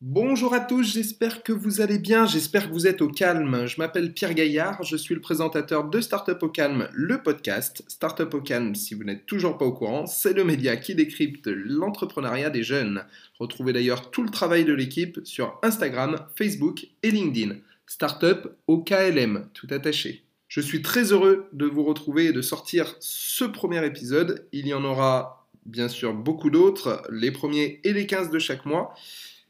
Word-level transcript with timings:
Bonjour 0.00 0.52
à 0.52 0.60
tous, 0.60 0.82
j'espère 0.82 1.42
que 1.42 1.52
vous 1.52 1.80
allez 1.80 1.98
bien, 1.98 2.26
j'espère 2.26 2.68
que 2.68 2.72
vous 2.74 2.86
êtes 2.86 3.00
au 3.00 3.08
calme. 3.08 3.66
Je 3.66 3.78
m'appelle 3.78 4.12
Pierre 4.12 4.34
Gaillard, 4.34 4.82
je 4.82 4.96
suis 4.96 5.14
le 5.14 5.22
présentateur 5.22 5.88
de 5.88 6.00
Startup 6.02 6.42
au 6.42 6.50
calme, 6.50 6.88
le 6.92 7.22
podcast. 7.22 7.82
Startup 7.88 8.34
au 8.34 8.42
calme, 8.42 8.74
si 8.74 8.92
vous 8.92 9.04
n'êtes 9.04 9.24
toujours 9.24 9.56
pas 9.56 9.64
au 9.64 9.72
courant, 9.72 10.06
c'est 10.06 10.34
le 10.34 10.44
média 10.44 10.76
qui 10.76 10.94
décrypte 10.94 11.46
l'entrepreneuriat 11.46 12.50
des 12.50 12.62
jeunes. 12.62 13.06
Retrouvez 13.38 13.72
d'ailleurs 13.72 14.10
tout 14.10 14.22
le 14.22 14.30
travail 14.30 14.66
de 14.66 14.74
l'équipe 14.74 15.20
sur 15.24 15.58
Instagram, 15.62 16.26
Facebook 16.36 16.88
et 17.02 17.10
LinkedIn. 17.10 17.56
Startup 17.86 18.48
au 18.66 18.82
KLM, 18.82 19.48
tout 19.54 19.68
attaché. 19.70 20.24
Je 20.52 20.60
suis 20.60 20.82
très 20.82 21.12
heureux 21.12 21.48
de 21.54 21.64
vous 21.64 21.82
retrouver 21.82 22.26
et 22.26 22.32
de 22.32 22.42
sortir 22.42 22.94
ce 23.00 23.44
premier 23.44 23.86
épisode. 23.86 24.46
Il 24.52 24.66
y 24.66 24.74
en 24.74 24.84
aura 24.84 25.48
bien 25.64 25.88
sûr 25.88 26.12
beaucoup 26.12 26.50
d'autres, 26.50 27.02
les 27.10 27.30
premiers 27.30 27.80
et 27.84 27.94
les 27.94 28.06
15 28.06 28.28
de 28.28 28.38
chaque 28.38 28.66
mois. 28.66 28.92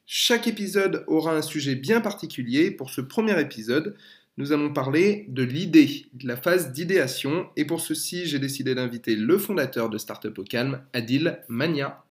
Chaque 0.06 0.46
épisode 0.46 1.02
aura 1.08 1.34
un 1.34 1.42
sujet 1.42 1.74
bien 1.74 2.00
particulier. 2.00 2.70
Pour 2.70 2.90
ce 2.90 3.00
premier 3.00 3.40
épisode, 3.40 3.96
nous 4.36 4.52
allons 4.52 4.72
parler 4.72 5.26
de 5.28 5.42
l'idée, 5.42 6.06
de 6.12 6.28
la 6.28 6.36
phase 6.36 6.70
d'idéation. 6.70 7.48
Et 7.56 7.64
pour 7.64 7.80
ceci, 7.80 8.26
j'ai 8.26 8.38
décidé 8.38 8.76
d'inviter 8.76 9.16
le 9.16 9.38
fondateur 9.38 9.90
de 9.90 9.98
Startup 9.98 10.38
au 10.38 10.44
Calme, 10.44 10.84
Adil 10.92 11.42
Mania. 11.48 12.04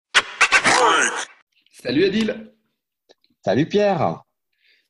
Salut 1.72 2.04
Adil. 2.04 2.52
Salut 3.46 3.68
Pierre. 3.68 4.22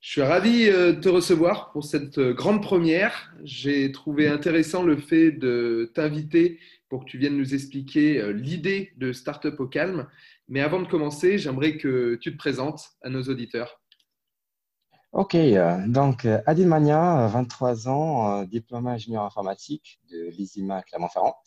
Je 0.01 0.13
suis 0.13 0.21
ravi 0.23 0.67
euh, 0.67 0.93
de 0.93 0.99
te 0.99 1.09
recevoir 1.09 1.71
pour 1.71 1.83
cette 1.83 2.17
euh, 2.17 2.33
grande 2.33 2.63
première. 2.63 3.31
J'ai 3.43 3.91
trouvé 3.91 4.27
intéressant 4.27 4.81
le 4.81 4.97
fait 4.97 5.31
de 5.31 5.91
t'inviter 5.93 6.59
pour 6.89 7.05
que 7.05 7.09
tu 7.11 7.19
viennes 7.19 7.37
nous 7.37 7.53
expliquer 7.53 8.19
euh, 8.19 8.33
l'idée 8.33 8.93
de 8.97 9.13
Startup 9.13 9.57
au 9.59 9.67
Calme 9.67 10.07
mais 10.47 10.59
avant 10.59 10.81
de 10.81 10.87
commencer, 10.87 11.37
j'aimerais 11.37 11.77
que 11.77 12.15
tu 12.15 12.33
te 12.33 12.37
présentes 12.37 12.89
à 13.03 13.09
nos 13.09 13.21
auditeurs. 13.23 13.79
Ok, 15.13 15.37
donc 15.87 16.25
Adil 16.25 16.67
Mania, 16.67 17.27
23 17.27 17.87
ans, 17.87 18.43
diplômé 18.43 18.91
ingénieur 18.91 19.23
informatique 19.23 20.01
de 20.09 20.29
l'ISIMA 20.31 20.81
Clermont-Ferrand 20.81 21.37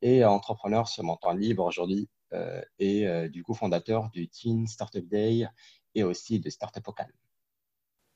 et 0.00 0.24
entrepreneur 0.24 0.88
sur 0.88 1.04
mon 1.04 1.16
temps 1.16 1.34
libre 1.34 1.64
aujourd'hui 1.64 2.08
et 2.78 3.28
du 3.28 3.42
coup 3.42 3.52
fondateur 3.52 4.08
du 4.08 4.26
Teen 4.28 4.66
Startup 4.66 5.06
Day 5.06 5.46
et 5.94 6.02
aussi 6.02 6.40
de 6.40 6.48
Startup 6.48 6.84
Calme. 6.96 7.12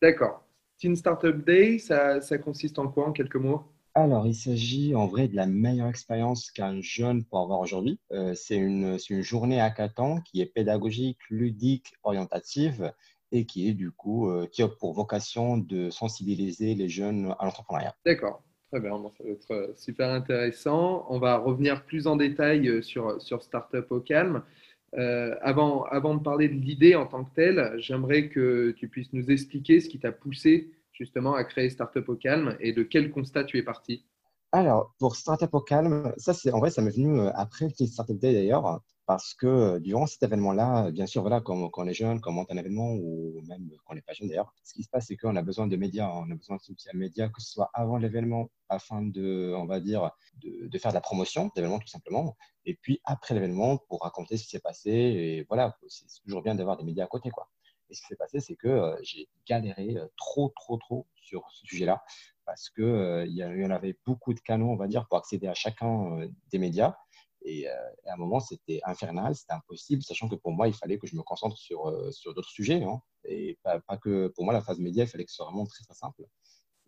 D'accord. 0.02 0.44
Teen 0.78 0.96
Startup 0.96 1.44
Day, 1.44 1.78
ça, 1.78 2.20
ça 2.20 2.38
consiste 2.38 2.78
en 2.78 2.88
quoi 2.88 3.08
en 3.08 3.12
quelques 3.12 3.36
mots? 3.36 3.64
Alors, 3.94 4.26
il 4.26 4.34
s'agit 4.34 4.94
en 4.94 5.06
vrai 5.06 5.28
de 5.28 5.34
la 5.34 5.46
meilleure 5.46 5.88
expérience 5.88 6.50
qu'un 6.50 6.80
jeune 6.80 7.24
peut 7.24 7.36
avoir 7.36 7.60
aujourd'hui. 7.60 7.98
Euh, 8.12 8.34
c'est 8.34 8.56
une, 8.56 8.96
une, 9.10 9.20
journée 9.22 9.60
à 9.60 9.74
ans 9.98 10.20
qui 10.20 10.40
est 10.40 10.46
pédagogique, 10.46 11.18
ludique, 11.28 11.92
orientative 12.04 12.92
et 13.32 13.46
qui 13.46 13.68
est 13.68 13.74
du 13.74 13.90
coup 13.90 14.30
euh, 14.30 14.46
qui 14.46 14.62
a 14.62 14.68
pour 14.68 14.94
vocation 14.94 15.58
de 15.58 15.90
sensibiliser 15.90 16.74
les 16.74 16.88
jeunes 16.88 17.34
à 17.38 17.44
l'entrepreneuriat. 17.44 17.94
D'accord, 18.06 18.42
très 18.70 18.80
bien, 18.80 18.90
ça 19.18 19.24
va 19.24 19.30
être 19.30 19.50
euh, 19.50 19.72
super 19.76 20.10
intéressant. 20.10 21.04
On 21.08 21.18
va 21.18 21.36
revenir 21.36 21.84
plus 21.84 22.06
en 22.06 22.16
détail 22.16 22.82
sur, 22.82 23.20
sur 23.20 23.42
Startup 23.42 23.84
au 23.90 24.00
calme. 24.00 24.44
Avant, 24.92 25.84
avant 25.84 26.14
de 26.14 26.22
parler 26.22 26.48
de 26.48 26.54
l'idée 26.54 26.94
en 26.96 27.06
tant 27.06 27.24
que 27.24 27.34
telle, 27.34 27.74
j'aimerais 27.78 28.28
que 28.28 28.72
tu 28.76 28.88
puisses 28.88 29.12
nous 29.12 29.30
expliquer 29.30 29.80
ce 29.80 29.88
qui 29.88 29.98
t'a 29.98 30.12
poussé 30.12 30.72
justement 30.92 31.34
à 31.34 31.44
créer 31.44 31.70
Startup 31.70 32.06
au 32.08 32.16
calme 32.16 32.56
et 32.60 32.72
de 32.72 32.82
quel 32.82 33.10
constat 33.10 33.44
tu 33.44 33.56
es 33.56 33.62
parti. 33.62 34.04
Alors, 34.52 34.94
pour 34.98 35.16
Startup 35.16 35.52
au 35.54 35.60
calme, 35.60 36.12
ça, 36.16 36.34
c'est, 36.34 36.50
en 36.52 36.58
vrai, 36.58 36.70
ça 36.70 36.82
m'est 36.82 36.90
venu 36.90 37.20
euh, 37.20 37.30
après 37.34 37.68
le 37.78 37.86
Startup 37.86 38.18
Day 38.18 38.32
d'ailleurs, 38.32 38.82
parce 39.10 39.34
que 39.34 39.46
euh, 39.48 39.80
durant 39.80 40.06
cet 40.06 40.22
événement-là, 40.22 40.92
bien 40.92 41.04
sûr, 41.04 41.22
voilà, 41.22 41.40
quand, 41.40 41.68
on 41.76 41.86
est 41.88 41.94
jeune, 41.94 42.20
quand 42.20 42.30
on 42.30 42.34
monte 42.34 42.52
un 42.52 42.56
événement, 42.56 42.92
ou 42.92 43.42
même 43.48 43.68
quand 43.84 43.90
on 43.90 43.94
n'est 43.96 44.02
pas 44.02 44.12
jeune 44.12 44.28
d'ailleurs, 44.28 44.54
ce 44.62 44.72
qui 44.72 44.84
se 44.84 44.88
passe, 44.88 45.08
c'est 45.08 45.16
qu'on 45.16 45.34
a 45.34 45.42
besoin 45.42 45.66
de 45.66 45.74
médias, 45.74 46.08
on 46.14 46.30
a 46.30 46.34
besoin 46.36 46.58
de 46.58 46.62
soutien 46.62 46.92
médias, 46.94 47.28
que 47.28 47.40
ce 47.40 47.50
soit 47.50 47.70
avant 47.74 47.96
l'événement, 47.96 48.50
afin 48.68 49.02
de, 49.02 49.52
on 49.56 49.66
va 49.66 49.80
dire, 49.80 50.12
de, 50.36 50.78
faire 50.78 50.92
de 50.92 50.94
la 50.94 51.00
promotion 51.00 51.50
d'événement 51.56 51.80
tout 51.80 51.88
simplement, 51.88 52.36
et 52.64 52.76
puis 52.76 53.00
après 53.02 53.34
l'événement, 53.34 53.78
pour 53.78 54.02
raconter 54.02 54.36
ce 54.36 54.44
qui 54.44 54.50
s'est 54.50 54.60
passé, 54.60 54.90
et 54.92 55.44
voilà, 55.48 55.76
c'est 55.88 56.06
toujours 56.22 56.42
bien 56.42 56.54
d'avoir 56.54 56.76
des 56.76 56.84
médias 56.84 57.06
à 57.06 57.08
côté, 57.08 57.30
quoi. 57.30 57.48
Et 57.90 57.94
ce 57.94 58.02
qui 58.02 58.06
s'est 58.06 58.16
passé, 58.16 58.38
c'est 58.38 58.54
que 58.54 58.68
euh, 58.68 58.96
j'ai 59.02 59.28
galéré 59.44 59.96
euh, 59.96 60.06
trop, 60.16 60.52
trop, 60.54 60.76
trop 60.76 61.08
sur 61.16 61.50
ce 61.50 61.66
sujet-là 61.66 62.04
parce 62.46 62.70
qu'il 62.70 62.84
euh, 62.84 63.26
il 63.26 63.34
y, 63.34 63.64
en 63.64 63.70
avait 63.70 63.96
beaucoup 64.06 64.34
de 64.34 64.40
canaux, 64.40 64.70
on 64.70 64.76
va 64.76 64.86
dire, 64.86 65.06
pour 65.08 65.18
accéder 65.18 65.46
à 65.46 65.54
chacun 65.54 66.28
des 66.50 66.58
médias. 66.58 66.96
Et, 67.42 67.68
à 67.68 68.14
un 68.14 68.16
moment, 68.16 68.40
c'était 68.40 68.80
infernal, 68.84 69.34
c'était 69.34 69.52
impossible, 69.52 70.02
sachant 70.02 70.28
que 70.28 70.34
pour 70.36 70.52
moi, 70.52 70.68
il 70.68 70.74
fallait 70.74 70.98
que 70.98 71.06
je 71.06 71.16
me 71.16 71.22
concentre 71.22 71.56
sur, 71.56 71.92
sur 72.12 72.34
d'autres 72.34 72.50
sujets. 72.50 72.82
Hein. 72.82 73.00
et 73.24 73.58
pas, 73.62 73.80
que 73.98 74.28
pour 74.28 74.44
moi, 74.44 74.52
la 74.52 74.60
phase 74.60 74.78
média, 74.78 75.04
il 75.04 75.06
fallait 75.08 75.24
que 75.24 75.30
ce 75.30 75.36
soit 75.36 75.46
vraiment 75.46 75.66
très, 75.66 75.84
très 75.84 75.94
simple. 75.94 76.24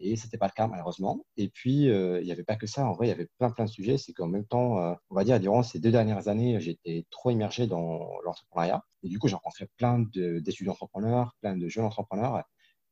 Et 0.04 0.16
ce 0.16 0.24
n'était 0.26 0.38
pas 0.38 0.46
le 0.46 0.52
cas, 0.52 0.66
malheureusement. 0.66 1.24
Et 1.36 1.48
puis, 1.48 1.88
euh, 1.88 2.20
il 2.20 2.24
n'y 2.24 2.32
avait 2.32 2.42
pas 2.42 2.56
que 2.56 2.66
ça. 2.66 2.86
En 2.86 2.92
vrai, 2.92 3.06
il 3.06 3.10
y 3.10 3.12
avait 3.12 3.28
plein, 3.38 3.50
plein 3.50 3.64
de 3.64 3.70
sujets. 3.70 3.98
C'est 3.98 4.12
qu'en 4.12 4.26
même 4.26 4.44
temps, 4.44 4.78
euh, 4.78 4.94
on 5.10 5.14
va 5.14 5.22
dire, 5.22 5.38
durant 5.38 5.62
ces 5.62 5.78
deux 5.78 5.92
dernières 5.92 6.26
années, 6.26 6.58
j'étais 6.60 7.06
trop 7.10 7.30
immergé 7.30 7.68
dans 7.68 8.20
l'entrepreneuriat. 8.24 8.84
Et 9.04 9.08
du 9.08 9.20
coup, 9.20 9.28
j'ai 9.28 9.36
rencontré 9.36 9.68
plein 9.76 10.00
d'étudiants 10.00 10.72
entrepreneurs, 10.72 11.36
plein 11.40 11.56
de 11.56 11.68
jeunes 11.68 11.84
entrepreneurs. 11.84 12.42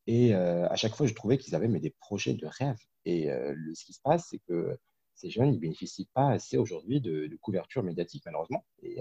Et 0.07 0.35
euh, 0.35 0.69
à 0.69 0.77
chaque 0.77 0.95
fois, 0.95 1.07
je 1.07 1.15
trouvais 1.15 1.37
qu'ils 1.37 1.55
avaient 1.57 1.69
mais, 1.69 1.81
des 1.81 1.95
projets 2.01 2.35
de 2.35 2.47
rêve. 2.47 2.79
Et 3.05 3.29
ce 3.75 3.85
qui 3.85 3.93
se 3.93 4.01
passe, 4.03 4.27
c'est 4.31 4.41
que 4.47 4.79
ces 5.21 5.31
jeunes, 5.31 5.53
ils 5.53 5.61
bénéficient 5.61 6.09
pas 6.15 6.31
assez 6.31 6.57
aujourd'hui 6.57 7.01
de, 7.01 7.29
couverture 7.41 7.83
médiatique, 7.83 8.23
malheureusement. 8.27 8.65
Et, 8.83 9.01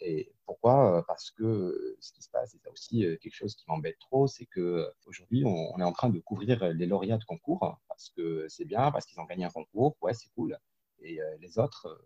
et 0.00 0.32
pourquoi? 0.46 1.04
Parce 1.08 1.30
que 1.30 1.96
ce 2.00 2.12
qui 2.12 2.22
se 2.22 2.28
passe, 2.30 2.54
et 2.54 2.58
c'est 2.62 2.70
aussi 2.70 3.00
quelque 3.20 3.34
chose 3.34 3.54
qui 3.54 3.64
m'embête 3.68 3.98
trop, 3.98 4.26
c'est 4.26 4.46
qu'aujourd'hui, 4.46 5.44
on, 5.44 5.74
on 5.74 5.78
est 5.78 5.84
en 5.84 5.92
train 5.92 6.10
de 6.10 6.18
couvrir 6.20 6.72
les 6.72 6.86
lauréats 6.86 7.18
de 7.18 7.24
concours, 7.24 7.78
parce 7.88 8.10
que 8.10 8.46
c'est 8.48 8.64
bien, 8.64 8.90
parce 8.90 9.06
qu'ils 9.06 9.20
ont 9.20 9.24
gagné 9.24 9.44
un 9.44 9.50
concours, 9.50 9.96
ouais, 10.02 10.14
c'est 10.14 10.28
cool. 10.34 10.58
Et 11.00 11.18
les 11.40 11.58
autres, 11.58 12.00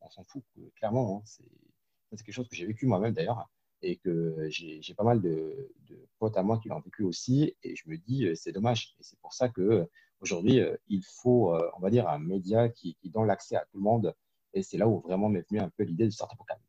on 0.00 0.10
s'en 0.10 0.24
fout, 0.24 0.42
clairement. 0.76 1.18
Hein. 1.18 1.22
c'est 1.24 2.24
quelque 2.24 2.34
chose 2.34 2.48
que 2.48 2.56
j'ai 2.56 2.66
vécu 2.66 2.86
moi-même 2.86 3.14
d'ailleurs 3.14 3.48
et 3.82 3.96
que 3.96 4.46
j'ai 4.50 4.94
pas 4.94 5.04
mal 5.04 5.20
de, 5.20 5.72
potes 6.18 6.36
à 6.36 6.42
moi 6.42 6.58
qui 6.58 6.68
l'ont 6.68 6.80
vécu 6.80 7.02
aussi. 7.02 7.56
Et 7.62 7.76
je 7.76 7.88
me 7.88 7.96
dis, 7.96 8.28
c'est 8.34 8.52
dommage. 8.52 8.94
Et 8.98 9.02
c'est 9.02 9.18
pour 9.20 9.32
ça 9.32 9.48
que 9.48 9.88
Aujourd'hui, 10.20 10.60
euh, 10.60 10.76
il 10.88 11.02
faut, 11.02 11.54
euh, 11.54 11.70
on 11.76 11.80
va 11.80 11.90
dire, 11.90 12.08
un 12.08 12.18
média 12.18 12.68
qui, 12.68 12.96
donne 13.04 13.26
l'accès 13.26 13.56
à 13.56 13.60
tout 13.60 13.78
le 13.78 13.82
monde. 13.82 14.14
Et 14.52 14.62
c'est 14.62 14.76
là 14.76 14.86
où 14.86 15.00
vraiment 15.00 15.28
m'est 15.28 15.48
venue 15.48 15.60
un 15.60 15.70
peu 15.76 15.84
l'idée 15.84 16.04
du 16.04 16.10
Startup 16.10 16.38
Academy. 16.40 16.64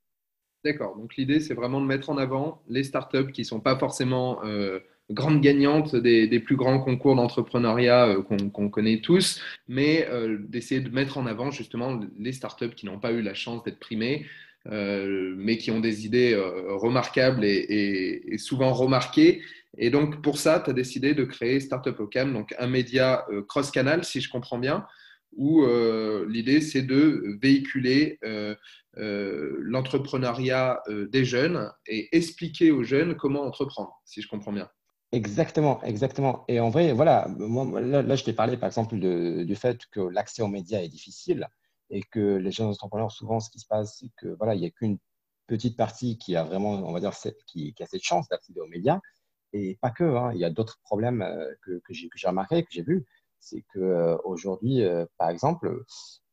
D'accord. 0.64 0.96
Donc 0.96 1.16
l'idée, 1.16 1.40
c'est 1.40 1.54
vraiment 1.54 1.82
de 1.82 1.86
mettre 1.86 2.10
en 2.10 2.18
avant 2.18 2.62
les 2.68 2.84
startups 2.84 3.32
qui 3.32 3.42
ne 3.42 3.46
sont 3.46 3.60
pas 3.60 3.78
forcément 3.78 4.44
euh, 4.46 4.80
grandes 5.10 5.42
gagnantes 5.42 5.96
des, 5.96 6.40
plus 6.40 6.56
grands 6.56 6.80
concours 6.80 7.16
d'entrepreneuriat 7.16 8.18
qu'on 8.54 8.70
connaît 8.70 9.02
tous, 9.02 9.42
mais 9.68 10.08
d'essayer 10.48 10.80
de 10.80 10.90
mettre 10.90 11.18
en 11.18 11.26
avant 11.26 11.50
justement 11.52 12.00
les 12.18 12.32
startups 12.32 12.76
qui 12.76 12.86
n'ont 12.86 13.00
pas 13.00 13.12
eu 13.12 13.22
la 13.22 13.34
chance 13.34 13.64
d'être 13.64 13.80
primées, 13.80 14.28
mais 14.66 15.58
qui 15.58 15.72
ont 15.72 15.82
des 15.82 16.06
idées 16.06 16.36
remarquables 16.36 17.44
et, 17.44 18.22
et, 18.26 18.38
souvent 18.38 18.72
remarquées 18.72 19.42
et 19.78 19.90
donc, 19.90 20.22
pour 20.22 20.38
ça, 20.38 20.60
tu 20.60 20.70
as 20.70 20.74
décidé 20.74 21.14
de 21.14 21.24
créer 21.24 21.60
Startup 21.60 21.98
Ocam, 22.00 22.34
donc 22.34 22.54
un 22.60 22.68
média 22.68 23.26
euh, 23.30 23.42
cross-canal, 23.44 24.04
si 24.04 24.20
je 24.20 24.30
comprends 24.30 24.60
bien, 24.60 24.86
où 25.34 25.64
euh, 25.64 26.26
l'idée, 26.30 26.60
c'est 26.60 26.82
de 26.82 27.38
véhiculer 27.42 28.20
euh, 28.24 28.56
l'entrepreneuriat 28.96 30.82
des 31.10 31.24
jeunes 31.24 31.72
et 31.88 32.16
expliquer 32.16 32.72
aux 32.72 32.84
jeunes 32.84 33.16
comment 33.16 33.44
entreprendre, 33.44 34.02
si 34.04 34.22
je 34.22 34.28
comprends 34.28 34.52
bien. 34.52 34.70
Exactement, 35.14 35.82
exactement. 35.84 36.44
Et 36.50 36.60
en 36.60 36.70
vrai, 36.70 36.92
voilà, 36.92 37.28
moi, 37.38 37.80
là, 37.80 38.16
je 38.16 38.24
t'ai 38.24 38.34
parlé 38.34 38.58
par 38.58 38.68
exemple 38.68 38.98
du 38.98 39.56
fait 39.56 39.86
que 39.92 40.02
l'accès 40.02 40.42
aux 40.42 40.48
médias 40.48 40.82
est 40.82 40.90
difficile 40.90 41.48
et 41.90 42.02
que 42.04 42.38
les 42.38 42.52
jeunes 42.52 42.68
entrepreneurs, 42.68 43.12
souvent, 43.12 43.40
ce 43.40 43.50
qui 43.50 43.60
se 43.60 43.68
passe, 43.68 44.00
c'est 44.00 44.10
que 44.18 44.36
voilà, 44.38 44.56
il 44.56 44.62
n'y 44.62 44.68
a 44.68 44.70
qu'une 44.70 44.98
petite 45.48 45.78
partie 45.78 46.18
qui 46.18 46.36
a 46.36 46.44
vraiment, 46.44 46.72
on 46.72 46.92
va 46.92 47.00
dire, 47.00 47.12
qui 47.48 47.74
a 47.80 47.86
cette 47.86 48.04
chance 48.04 48.28
d'accéder 48.28 48.60
aux 48.60 48.68
médias. 48.68 49.00
Et 49.54 49.78
pas 49.82 49.92
que, 49.92 50.04
hein. 50.04 50.32
il 50.34 50.40
y 50.40 50.46
a 50.46 50.50
d'autres 50.50 50.80
problèmes 50.84 51.22
euh, 51.22 51.54
que, 51.62 51.80
que 51.80 51.94
j'ai 51.94 52.28
remarqué, 52.28 52.64
que 52.64 52.72
j'ai 52.72 52.84
vu. 52.84 53.06
C'est 53.40 53.64
qu'aujourd'hui, 53.74 54.84
euh, 54.84 55.04
euh, 55.04 55.06
par 55.18 55.30
exemple, 55.30 55.84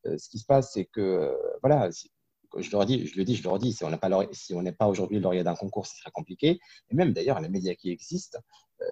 ce 0.05 0.29
qui 0.29 0.39
se 0.39 0.47
passe, 0.47 0.73
c'est 0.73 0.85
que, 0.85 1.35
voilà, 1.63 1.91
je, 1.91 2.71
leur 2.71 2.87
dis, 2.87 3.07
je 3.07 3.17
le 3.17 3.25
dis, 3.25 3.35
je 3.35 3.43
leur 3.43 3.59
dis, 3.59 3.73
si 3.73 3.85
on 3.85 3.91
n'est 3.91 3.99
pas, 3.99 4.11
si 4.33 4.55
pas 4.79 4.87
aujourd'hui 4.87 5.19
lauréat 5.19 5.43
d'un 5.43 5.55
concours, 5.55 5.87
ce 5.87 5.97
serait 5.97 6.11
compliqué. 6.11 6.61
Et 6.91 6.95
même 6.95 7.13
d'ailleurs, 7.13 7.41
les 7.41 7.49
médias 7.49 7.75
qui 7.75 7.91
existent, 7.91 8.39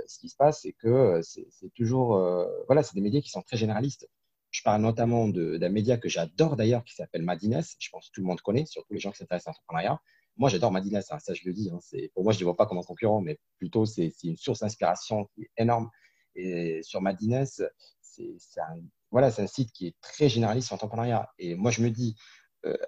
ce 0.07 0.19
qui 0.19 0.29
se 0.29 0.37
passe, 0.37 0.63
c'est 0.63 0.73
que 0.73 1.21
c'est 1.23 1.73
toujours, 1.75 2.19
voilà, 2.67 2.83
c'est 2.83 2.95
des 2.95 3.01
médias 3.01 3.21
qui 3.21 3.31
sont 3.31 3.43
très 3.43 3.57
généralistes. 3.57 4.09
Je 4.51 4.63
parle 4.63 4.83
notamment 4.83 5.29
d'un 5.29 5.69
média 5.69 5.97
que 5.97 6.09
j'adore 6.09 6.57
d'ailleurs, 6.57 6.85
qui 6.85 6.95
s'appelle 6.95 7.23
Madines. 7.23 7.63
Je 7.79 7.89
pense 7.91 8.09
que 8.09 8.13
tout 8.13 8.21
le 8.21 8.27
monde 8.27 8.41
connaît, 8.41 8.67
surtout 8.67 8.93
les 8.93 9.01
gens 9.01 9.13
qui 9.13 9.19
s'intéressent 9.19 9.49
à 9.49 9.51
l'entrepreneuriat. 9.53 10.01
Moi, 10.37 10.51
j'adore 10.51 10.75
hein, 10.75 11.01
ça 11.01 11.35
je 11.35 11.43
le 11.45 11.53
dis. 11.53 11.71
Hein, 11.73 11.79
pour 12.15 12.25
moi, 12.25 12.33
je 12.33 12.37
ne 12.37 12.41
les 12.41 12.45
vois 12.45 12.57
pas 12.57 12.67
comme 12.67 12.79
un 12.79 12.83
concurrent, 12.83 13.21
mais 13.21 13.39
plutôt 13.59 13.87
c'est 13.87 14.13
une 14.25 14.37
source 14.37 14.61
d'inspiration 14.61 15.29
énorme. 15.57 15.91
Et 16.35 16.83
sur 16.83 17.01
Madines, 17.01 17.47
c'est 18.03 19.41
un 19.41 19.47
site 19.47 19.73
qui 19.73 19.87
est 19.87 19.97
très 20.01 20.29
généraliste 20.29 20.69
sur 20.69 20.75
l'entrepreneuriat. 20.75 21.31
Et 21.39 21.55
moi, 21.55 21.71
je 21.71 21.83
me 21.83 21.91
dis, 21.91 22.17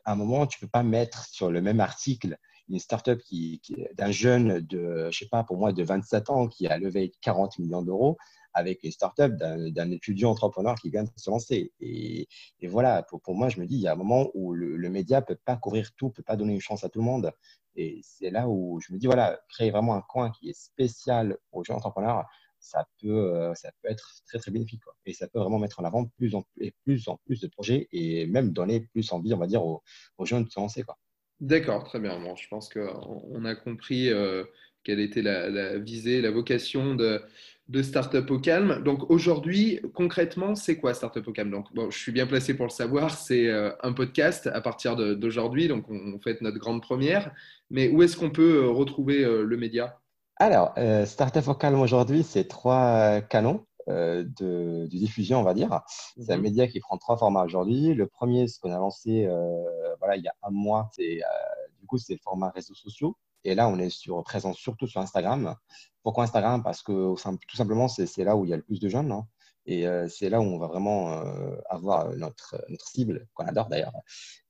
à 0.05 0.12
un 0.12 0.17
moment, 0.17 0.47
tu 0.47 0.59
ne 0.59 0.67
peux 0.67 0.71
pas 0.71 0.83
mettre 0.83 1.27
sur 1.27 1.50
le 1.50 1.62
même 1.62 1.81
article 1.81 2.37
une 2.69 2.79
startup 2.79 3.23
qui 3.23 3.62
d'un 3.95 4.11
jeune 4.11 4.61
de, 4.61 5.09
je 5.11 5.19
sais 5.19 5.29
pas, 5.29 5.43
pour 5.45 5.56
moi, 5.56 5.73
de 5.73 5.83
27 5.83 6.31
ans 6.31 6.49
qui 6.49 6.67
a 6.67 6.77
levé 6.79 7.12
40 7.23 7.59
millions 7.59 7.83
d'euros 7.83 8.19
avec 8.59 8.83
une 8.83 8.91
startup 8.91 9.33
d'un 9.37 9.91
étudiant 9.91 10.31
entrepreneur 10.31 10.75
qui 10.75 10.91
vient 10.91 11.05
de 11.05 11.11
se 11.17 11.31
lancer. 11.31 11.73
Et, 11.81 12.29
voilà, 12.63 13.03
pour, 13.03 13.23
moi, 13.35 13.49
je 13.49 13.61
me 13.61 13.67
dis, 13.67 13.77
il 13.77 13.81
y 13.83 13.89
a 13.89 13.93
un 13.93 13.97
moment 13.97 14.31
où 14.35 14.53
le, 14.55 14.89
média 14.91 15.21
ne 15.21 15.25
peut 15.25 15.39
pas 15.45 15.57
courir 15.57 15.91
tout, 15.97 16.07
ne 16.07 16.13
peut 16.13 16.23
pas 16.23 16.37
donner 16.37 16.55
une 16.55 16.61
chance 16.61 16.85
à 16.85 16.89
tout 16.89 16.99
le 16.99 17.05
monde. 17.05 17.33
Et 17.77 18.01
c'est 18.03 18.31
là 18.31 18.49
où 18.49 18.81
je 18.81 18.93
me 18.93 18.99
dis, 18.99 19.07
voilà, 19.07 19.41
créer 19.49 19.71
vraiment 19.71 19.95
un 19.95 20.03
coin 20.03 20.31
qui 20.31 20.51
est 20.51 20.59
spécial 20.59 21.37
aux 21.53 21.63
jeunes 21.63 21.77
entrepreneurs, 21.77 22.25
ça 22.59 22.87
peut, 23.01 23.33
euh, 23.33 23.55
ça 23.55 23.71
peut 23.81 23.91
être 23.91 24.23
très, 24.27 24.39
très 24.39 24.51
bénéfique. 24.51 24.83
Et 25.07 25.13
ça 25.13 25.29
peut 25.29 25.39
vraiment 25.39 25.61
mettre 25.61 25.79
en 25.81 25.85
avant 25.85 26.07
plus 26.07 26.35
en, 26.35 26.45
plus 26.85 27.09
en 27.09 27.19
plus 27.25 27.41
de 27.41 27.47
projets 27.47 27.89
et 27.93 28.27
même 28.27 28.53
donner 28.53 28.81
plus 28.81 29.13
envie, 29.13 29.33
on 29.33 29.39
va 29.39 29.47
dire, 29.47 29.65
aux, 29.65 29.83
jeunes 30.25 30.45
de 30.45 30.51
se 30.51 30.59
lancer. 30.59 30.85
D'accord, 31.41 31.85
très 31.85 32.01
bien. 32.01 32.19
Je 32.35 32.49
pense 32.49 32.69
qu'on 32.69 33.45
a 33.45 33.55
compris 33.55 34.11
euh, 34.11 34.45
quelle 34.83 35.01
était 35.01 35.23
la, 35.23 35.79
visée, 35.79 36.21
la 36.21 36.31
vocation 36.31 36.95
de, 36.95 37.23
de 37.69 37.82
Startup 37.82 38.29
au 38.31 38.38
calme. 38.38 38.82
Donc 38.82 39.11
aujourd'hui, 39.11 39.81
concrètement, 39.94 40.55
c'est 40.55 40.79
quoi 40.79 40.94
Startup 40.94 41.26
au 41.26 41.32
calme? 41.32 41.50
Donc, 41.50 41.73
bon, 41.75 41.91
je 41.91 41.99
suis 41.99 42.12
bien 42.12 42.26
placé 42.26 42.55
pour 42.55 42.67
le 42.67 42.70
savoir, 42.70 43.11
c'est 43.11 43.47
euh, 43.47 43.70
un 43.82 43.93
podcast 43.93 44.47
à 44.47 44.61
partir 44.61 44.97
d'aujourd'hui, 44.97 45.69
donc 45.69 45.85
on, 45.91 46.19
fait 46.19 46.41
notre 46.41 46.59
grande 46.59 46.82
première. 46.82 47.32
Mais 47.70 47.91
où 47.91 48.03
est-ce 48.03 48.17
qu'on 48.17 48.31
peut 48.31 48.65
euh, 48.65 48.70
retrouver 48.70 49.23
euh, 49.23 49.44
le 49.44 49.56
média? 49.56 50.00
Alors, 50.37 50.73
Startup 51.05 51.47
au 51.49 51.55
calme 51.55 51.81
aujourd'hui, 51.81 52.23
c'est 52.23 52.44
trois 52.44 53.20
canaux. 53.23 53.65
De, 53.88 54.87
diffusion, 54.87 55.41
on 55.41 55.44
va 55.44 55.55
dire. 55.55 55.81
C'est 56.21 56.31
un 56.31 56.37
mhm. 56.37 56.43
média 56.43 56.67
qui 56.67 56.79
prend 56.79 56.99
trois 56.99 57.17
formats 57.17 57.43
aujourd'hui. 57.43 57.94
Le 57.94 58.06
premier, 58.06 58.47
ce 58.47 58.61
qu'on 58.61 58.71
a 58.71 58.76
lancé 58.76 59.26
voilà, 59.99 60.17
il 60.17 60.23
y 60.23 60.29
a 60.29 60.35
un 60.43 60.50
mois, 60.50 60.91
c'est 60.93 61.23
du 61.81 61.87
coup, 61.87 61.97
c'est 61.97 62.12
le 62.12 62.21
format 62.23 62.50
réseaux 62.50 62.75
sociaux. 62.75 63.17
Et 63.44 63.55
là, 63.55 63.69
on 63.69 63.79
est 63.79 63.90
sur, 63.90 64.23
présent 64.25 64.52
surtout 64.52 64.87
sur 64.87 65.00
Instagram. 65.00 65.55
Pourquoi 66.02 66.25
Instagram? 66.25 66.62
Parce 66.62 66.82
que 66.82 67.14
tout 67.46 67.56
simplement, 67.56 67.88
c'est 67.88 68.25
là 68.25 68.37
où 68.37 68.44
il 68.44 68.50
y 68.50 68.55
a 68.55 68.56
le 68.56 68.62
plus 68.62 68.81
de 68.81 68.88
jeunes. 68.88 69.12
Hein. 69.12 69.26
et 69.67 69.87
euh, 69.87 70.08
c'est 70.08 70.31
là 70.31 70.40
où 70.40 70.44
on 70.44 70.58
va 70.58 70.67
vraiment 70.67 71.12
euh, 71.12 71.56
avoir 71.69 72.14
notre, 72.17 72.56
cible, 72.79 73.29
qu'on 73.35 73.46
adore 73.46 73.69
d'ailleurs. 73.69 73.93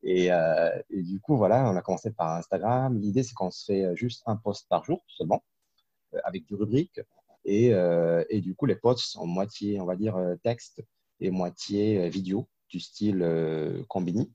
Et, 0.02 0.32
euh, 0.32 0.80
et, 0.90 1.02
du 1.02 1.20
coup, 1.20 1.36
voilà, 1.36 1.70
on 1.70 1.76
a 1.76 1.82
commencé 1.82 2.12
par 2.12 2.36
Instagram. 2.36 2.98
L'idée, 2.98 3.22
c'est 3.22 3.34
qu'on 3.34 3.50
se 3.50 3.64
fait 3.64 3.96
juste 3.96 4.22
un 4.26 4.36
post 4.36 4.66
par 4.68 4.84
jour 4.84 5.04
seulement, 5.08 5.42
avec 6.24 6.46
des 6.48 6.54
rubriques. 6.54 7.00
Et, 7.44 7.72
et, 8.30 8.40
du 8.40 8.54
coup, 8.54 8.66
les 8.66 8.76
posts 8.76 9.12
sont 9.12 9.26
moitié, 9.26 9.80
on 9.80 9.86
va 9.86 9.96
dire, 9.96 10.16
texte 10.42 10.82
et 11.20 11.30
moitié 11.30 12.08
vidéo 12.08 12.48
du 12.68 12.78
style 12.78 13.24
Combini. 13.88 14.32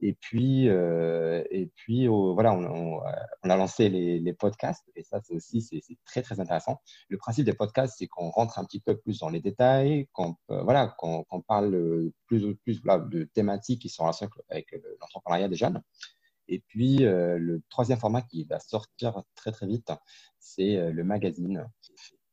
Et 0.00 0.14
puis, 0.14 0.68
euh, 0.68 1.42
et 1.50 1.66
puis 1.74 2.06
voilà, 2.06 2.52
on, 2.52 3.00
on, 3.42 3.50
a 3.50 3.56
lancé 3.56 3.88
les, 3.88 4.32
podcasts 4.32 4.88
et 4.94 5.02
ça, 5.02 5.20
c'est 5.22 5.34
aussi 5.34 5.60
c'est 5.60 5.82
très 6.04 6.22
très 6.22 6.38
intéressant. 6.38 6.80
Le 7.08 7.18
principe 7.18 7.44
des 7.44 7.52
podcasts, 7.52 7.96
c'est 7.98 8.06
qu'on 8.06 8.30
rentre 8.30 8.58
un 8.58 8.64
petit 8.64 8.80
peu 8.80 8.96
plus 8.96 9.18
dans 9.18 9.28
les 9.28 9.40
détails, 9.40 10.08
qu'on 10.12 10.36
euh, 10.50 10.62
voilà, 10.62 10.94
qu'on 10.98 11.24
parle 11.46 12.10
plus 12.26 12.54
plus 12.56 12.80
voilà, 12.84 13.04
de 13.04 13.24
thématiques 13.24 13.82
qui 13.82 13.88
sont 13.88 14.02
en 14.02 14.06
relation 14.06 14.28
avec 14.50 14.72
l'entrepreneuriat 15.00 15.48
des 15.48 15.56
jeunes. 15.56 15.82
Et 16.46 16.60
puis 16.60 17.04
euh, 17.04 17.36
le 17.38 17.60
troisième 17.68 17.98
format 17.98 18.22
qui 18.22 18.44
va 18.44 18.60
sortir 18.60 19.22
très 19.34 19.50
très 19.50 19.66
vite, 19.66 19.90
c'est 20.38 20.92
le 20.92 21.04
magazine 21.04 21.68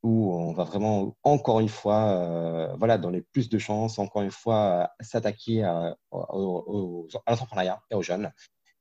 on 0.09 0.53
va 0.53 0.63
vraiment, 0.63 1.15
encore 1.23 1.59
une 1.59 1.69
fois, 1.69 2.09
euh, 2.09 2.75
voilà, 2.77 2.97
donner 2.97 3.21
plus 3.21 3.49
de 3.49 3.57
chances, 3.57 3.99
encore 3.99 4.21
une 4.21 4.31
fois, 4.31 4.91
s'attaquer 4.99 5.63
à, 5.63 5.95
l'entrepreneuriat 6.11 7.81
et 7.89 7.95
aux 7.95 8.01
jeunes. 8.01 8.31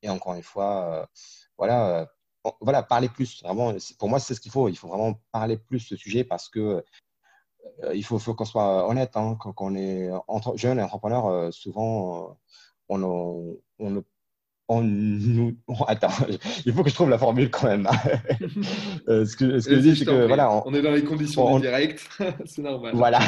Et 0.01 0.09
encore 0.09 0.35
une 0.35 0.43
fois, 0.43 1.01
euh, 1.01 1.05
voilà, 1.57 1.99
euh, 2.45 2.51
voilà, 2.61 2.83
parler 2.83 3.09
plus. 3.09 3.43
Vraiment, 3.43 3.73
pour 3.99 4.09
moi, 4.09 4.19
c'est 4.19 4.35
ce 4.35 4.41
qu'il 4.41 4.51
faut. 4.51 4.69
Il 4.69 4.77
faut 4.77 4.87
vraiment 4.87 5.15
parler 5.31 5.57
plus 5.57 5.79
de 5.79 5.87
ce 5.89 5.95
sujet 5.95 6.23
parce 6.23 6.49
que 6.49 6.83
il 7.93 8.05
faut, 8.05 8.19
faut 8.19 8.35
qu'on 8.35 8.45
soit 8.45 8.87
honnête. 8.87 9.17
Hein, 9.17 9.37
quand, 9.39 9.53
on 9.59 9.75
est 9.75 10.09
entre, 10.27 10.55
jeune 10.57 10.79
et 10.79 10.83
entrepreneur, 10.83 11.51
souvent, 11.53 12.37
on, 12.89 13.01
on, 13.03 13.57
on, 13.79 14.03
on 14.69 14.81
nous. 14.81 15.55
Attends, 15.87 16.09
il 16.65 16.73
faut 16.73 16.83
que 16.83 16.89
je 16.89 16.95
trouve 16.95 17.09
la 17.09 17.17
formule 17.17 17.49
quand 17.49 17.67
même. 17.67 17.87
Euh, 19.07 19.25
ce 19.25 19.35
que, 19.35 19.59
ce 19.59 19.69
que 19.69 19.75
je 19.75 19.79
dis, 19.81 19.95
c'est 19.95 20.05
que 20.05 20.25
voilà, 20.25 20.63
on, 20.65 20.73
est 20.73 20.81
dans 20.81 20.91
les 20.91 21.03
conditions 21.03 21.59
direct, 21.59 22.07
c'est 22.45 22.61
normal. 22.61 22.91
Voilà. 22.95 23.19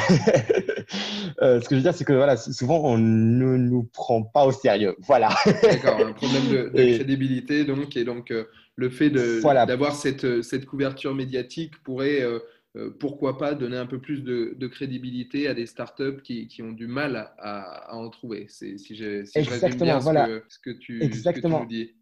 Euh, 1.42 1.62
ce 1.62 1.68
que 1.68 1.75
je 1.75 1.80
veux 1.80 1.81
dire, 1.81 1.94
c'est 1.94 2.06
que 2.06 2.13
voilà, 2.13 2.38
souvent 2.38 2.80
on 2.84 2.98
ne 2.98 3.57
nous 3.57 3.84
prend 3.94 4.24
pas 4.24 4.45
au 4.45 4.51
sérieux. 4.51 4.95
Voilà. 5.00 5.30
D'accord, 5.45 6.00
un 6.00 6.13
problème 6.13 6.48
de, 6.50 6.69
crédibilité 6.74 7.66
donc, 7.66 7.95
et 7.95 8.06
donc 8.06 8.31
euh, 8.31 8.45
le 8.75 8.90
fait 8.90 9.10
d'avoir 9.10 9.94
cette, 9.94 10.42
cette 10.42 10.66
couverture 10.66 11.13
médiatique 11.13 11.74
pourrait 11.83 12.24
pourquoi 13.00 13.38
pas 13.38 13.54
donner 13.54 13.78
un 13.78 13.86
peu 13.86 14.00
plus 14.00 14.24
de, 14.24 14.68
crédibilité 14.68 15.48
à 15.48 15.54
des 15.54 15.66
startups 15.66 16.22
qui, 16.24 16.48
qui 16.48 16.62
ont 16.62 16.72
du 16.72 16.88
mal 16.88 17.34
à, 17.38 17.96
en 17.96 18.10
trouver. 18.10 18.48
Si, 18.50 18.78
si, 18.80 18.94
Exactement, 19.36 19.86
bien 19.86 20.00
voilà. 20.00 20.28
ce, 20.50 20.60
que, 20.60 20.72
tu, 20.72 21.02
Exactement. 21.02 21.66
dis. 21.66 21.96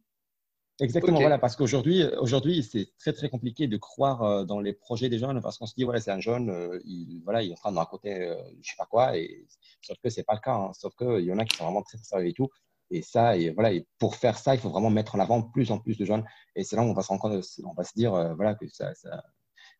Exactement, 0.81 1.21
voilà, 1.21 1.37
parce 1.37 1.55
qu'aujourd'hui, 1.55 2.03
aujourd'hui, 2.19 2.61
c'est 2.61 2.89
très 2.99 3.13
très 3.13 3.29
compliqué 3.29 3.67
de 3.67 3.77
croire 3.77 4.23
euh, 4.23 4.43
dans 4.43 4.59
les 4.59 4.73
projets 4.73 5.07
des 5.07 5.19
jeunes 5.19 5.41
parce 5.41 5.57
qu'on 5.57 5.67
se 5.67 5.73
dit 5.73 5.85
voilà, 5.85 6.01
c'est 6.01 6.11
un 6.11 6.19
jeune, 6.19 6.49
euh, 6.49 6.81
il, 6.83 7.21
voilà, 7.23 7.43
il 7.43 7.51
est 7.51 7.53
en 7.53 7.57
train 7.57 7.71
de 7.71 7.77
raconter 7.77 8.35
je 8.61 8.69
sais 8.69 8.75
pas 8.77 8.85
quoi, 8.85 9.17
et 9.17 9.47
sauf 9.81 9.97
que 10.03 10.09
c'est 10.09 10.23
pas 10.23 10.33
le 10.33 10.41
cas, 10.41 10.55
hein. 10.55 10.71
sauf 10.73 10.93
qu'il 10.95 11.21
y 11.21 11.31
en 11.31 11.39
a 11.39 11.45
qui 11.45 11.55
sont 11.55 11.63
vraiment 11.63 11.81
très, 11.81 11.97
très 11.97 12.05
sérieux 12.05 12.27
et 12.27 12.33
tout. 12.33 12.49
Et 12.91 13.01
ça, 13.01 13.37
et 13.37 13.51
voilà, 13.51 13.71
et 13.71 13.87
pour 13.99 14.15
faire 14.15 14.37
ça, 14.37 14.53
il 14.53 14.59
faut 14.59 14.69
vraiment 14.69 14.89
mettre 14.89 15.15
en 15.15 15.19
avant 15.19 15.41
plus 15.41 15.71
en 15.71 15.79
plus 15.79 15.97
de 15.97 16.03
jeunes. 16.03 16.25
Et 16.55 16.63
c'est 16.65 16.75
là 16.75 16.81
où 16.81 16.85
on 16.85 16.93
va 16.93 17.01
se 17.03 17.07
rendre 17.07 17.21
compte, 17.21 17.43
on 17.63 17.73
va 17.73 17.83
se 17.85 17.93
dire 17.95 18.11
voilà 18.35 18.53
que 18.55 18.67
ça, 18.67 18.93
ça, 18.95 19.23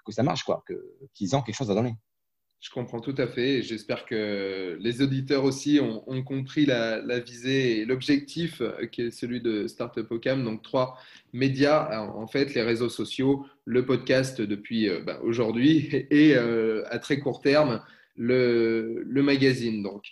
que 0.06 0.13
ça 0.13 0.24
marche, 0.24 0.44
quoi, 0.44 0.63
qu'ils 1.13 1.36
ont 1.36 1.42
quelque 1.42 1.56
chose 1.56 1.72
à 1.72 1.75
donner. 1.75 1.96
Je 2.66 2.72
comprends 2.72 3.00
tout 3.00 3.13
à 3.19 3.28
fait. 3.28 3.62
J'espère 3.62 4.06
que 4.06 4.75
les 4.80 5.04
auditeurs 5.04 5.44
aussi 5.44 5.80
ont, 5.80 6.24
compris 6.24 6.66
la, 6.66 7.19
visée 7.19 7.80
et 7.80 7.86
l'objectif 7.86 8.60
euh, 8.60 8.88
qui 8.88 9.04
est 9.04 9.12
celui 9.12 9.40
de 9.40 9.68
Startup 9.68 10.10
Ocam. 10.10 10.44
Donc, 10.44 10.63
trois 10.63 10.98
médias, 11.31 12.02
en 12.02 12.25
fait, 12.25 12.56
les 12.56 12.63
réseaux 12.63 12.90
sociaux, 12.90 13.46
le 13.66 13.86
podcast 13.86 14.42
depuis 14.42 14.90
euh, 14.90 15.02
bah, 15.02 15.19
aujourd'hui 15.22 15.90
et 16.10 16.36
euh, 16.36 16.84
à 16.90 16.98
très 16.98 17.19
court 17.19 17.40
terme, 17.40 17.84
le, 18.16 19.04
magazine. 19.13 19.84
Donc, 19.84 20.04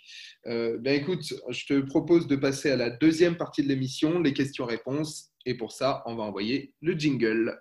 ben 0.44 0.86
écoute, 0.86 1.34
je 1.48 1.66
te 1.66 1.80
propose 1.80 2.28
de 2.28 2.36
passer 2.36 2.70
à 2.70 2.76
la 2.76 2.90
deuxième 2.90 3.36
partie 3.36 3.64
de 3.64 3.68
l'émission, 3.68 4.20
les 4.20 4.32
questions-réponses. 4.32 5.30
Et 5.44 5.54
pour 5.54 5.72
ça, 5.72 6.04
on 6.06 6.14
va 6.14 6.22
envoyer 6.22 6.72
le 6.82 6.92
jingle. 6.92 7.58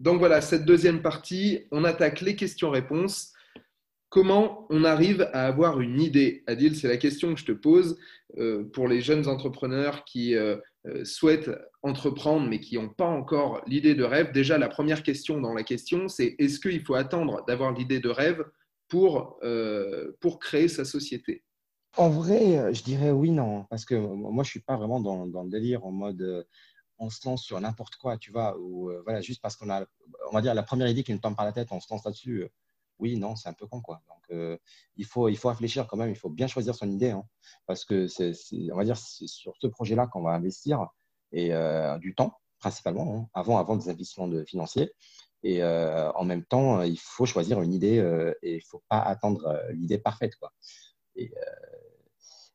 Donc 0.00 0.18
voilà, 0.18 0.40
cette 0.40 0.64
deuxième 0.64 1.02
partie, 1.02 1.66
on 1.70 1.84
attaque 1.84 2.22
les 2.22 2.34
questions-réponses. 2.34 3.34
Comment 4.08 4.66
on 4.70 4.82
arrive 4.82 5.28
à 5.34 5.46
avoir 5.46 5.80
une 5.80 6.00
idée? 6.00 6.42
Adil, 6.46 6.74
c'est 6.74 6.88
la 6.88 6.96
question 6.96 7.34
que 7.34 7.40
je 7.40 7.44
te 7.44 7.52
pose 7.52 7.98
euh, 8.38 8.64
pour 8.72 8.88
les 8.88 9.02
jeunes 9.02 9.28
entrepreneurs 9.28 10.04
qui 10.04 10.34
euh, 10.34 10.56
euh, 10.86 11.04
souhaitent 11.04 11.50
entreprendre 11.82 12.48
mais 12.48 12.60
qui 12.60 12.76
n'ont 12.76 12.88
pas 12.88 13.06
encore 13.06 13.62
l'idée 13.66 13.94
de 13.94 14.02
rêve. 14.02 14.32
Déjà, 14.32 14.56
la 14.56 14.68
première 14.68 15.02
question 15.02 15.38
dans 15.38 15.52
la 15.52 15.62
question, 15.62 16.08
c'est 16.08 16.34
est-ce 16.38 16.58
qu'il 16.60 16.80
faut 16.80 16.94
attendre 16.94 17.44
d'avoir 17.46 17.72
l'idée 17.72 18.00
de 18.00 18.08
rêve 18.08 18.42
pour, 18.88 19.38
pour 20.18 20.40
créer 20.40 20.66
sa 20.66 20.84
société? 20.84 21.44
En 21.96 22.08
vrai, 22.08 22.74
je 22.74 22.82
dirais 22.82 23.12
oui, 23.12 23.30
non. 23.30 23.66
Parce 23.70 23.84
que 23.84 23.94
moi, 23.94 24.42
je 24.42 24.48
ne 24.48 24.50
suis 24.50 24.60
pas 24.60 24.76
vraiment 24.76 24.98
dans, 24.98 25.44
le 25.44 25.50
délire 25.50 25.84
en 25.84 25.92
mode 25.92 26.46
on 27.00 27.08
se 27.08 27.26
lance 27.26 27.42
sur 27.42 27.58
n'importe 27.60 27.96
quoi, 27.96 28.18
tu 28.18 28.30
vois, 28.30 28.56
ou 28.58 28.90
euh, 28.90 29.02
voilà, 29.04 29.22
juste 29.22 29.40
parce 29.40 29.56
qu'on 29.56 29.70
a, 29.70 29.84
on 30.30 30.34
va 30.34 30.42
dire, 30.42 30.54
la 30.54 30.62
première 30.62 30.86
idée 30.86 31.02
qui 31.02 31.12
nous 31.12 31.18
tombe 31.18 31.34
par 31.34 31.46
la 31.46 31.52
tête, 31.52 31.68
on 31.72 31.80
se 31.80 31.86
lance 31.90 32.04
là-dessus. 32.04 32.42
Euh, 32.42 32.48
oui, 32.98 33.16
non, 33.16 33.34
c'est 33.34 33.48
un 33.48 33.54
peu 33.54 33.66
con, 33.66 33.80
quoi. 33.80 34.02
Donc, 34.08 34.22
euh, 34.30 34.58
il, 34.96 35.06
faut, 35.06 35.30
il 35.30 35.36
faut 35.38 35.48
réfléchir 35.48 35.86
quand 35.86 35.96
même, 35.96 36.10
il 36.10 36.16
faut 36.16 36.28
bien 36.28 36.46
choisir 36.46 36.74
son 36.74 36.90
idée, 36.90 37.10
hein, 37.12 37.24
parce 37.66 37.86
que 37.86 38.06
c'est, 38.06 38.34
on 38.70 38.76
va 38.76 38.84
dire, 38.84 38.98
c'est 38.98 39.26
sur 39.26 39.54
ce 39.58 39.66
projet-là 39.66 40.06
qu'on 40.06 40.20
va 40.22 40.32
investir 40.32 40.86
et 41.32 41.52
du 42.00 42.14
temps, 42.14 42.38
principalement, 42.58 43.16
hein, 43.16 43.28
avant, 43.32 43.56
avant 43.58 43.76
des 43.76 43.88
investissements 43.88 44.28
de 44.28 44.44
financiers. 44.44 44.92
Et 45.42 45.64
en 45.64 46.24
même 46.24 46.44
temps, 46.44 46.82
il 46.82 46.98
faut 46.98 47.24
choisir 47.24 47.62
une 47.62 47.72
idée 47.72 47.96
et 48.42 48.52
il 48.52 48.56
ne 48.56 48.68
faut 48.68 48.82
pas 48.88 49.00
attendre 49.00 49.58
l'idée 49.72 49.96
parfaite, 49.96 50.36
quoi. 50.36 50.52
Et 51.16 51.32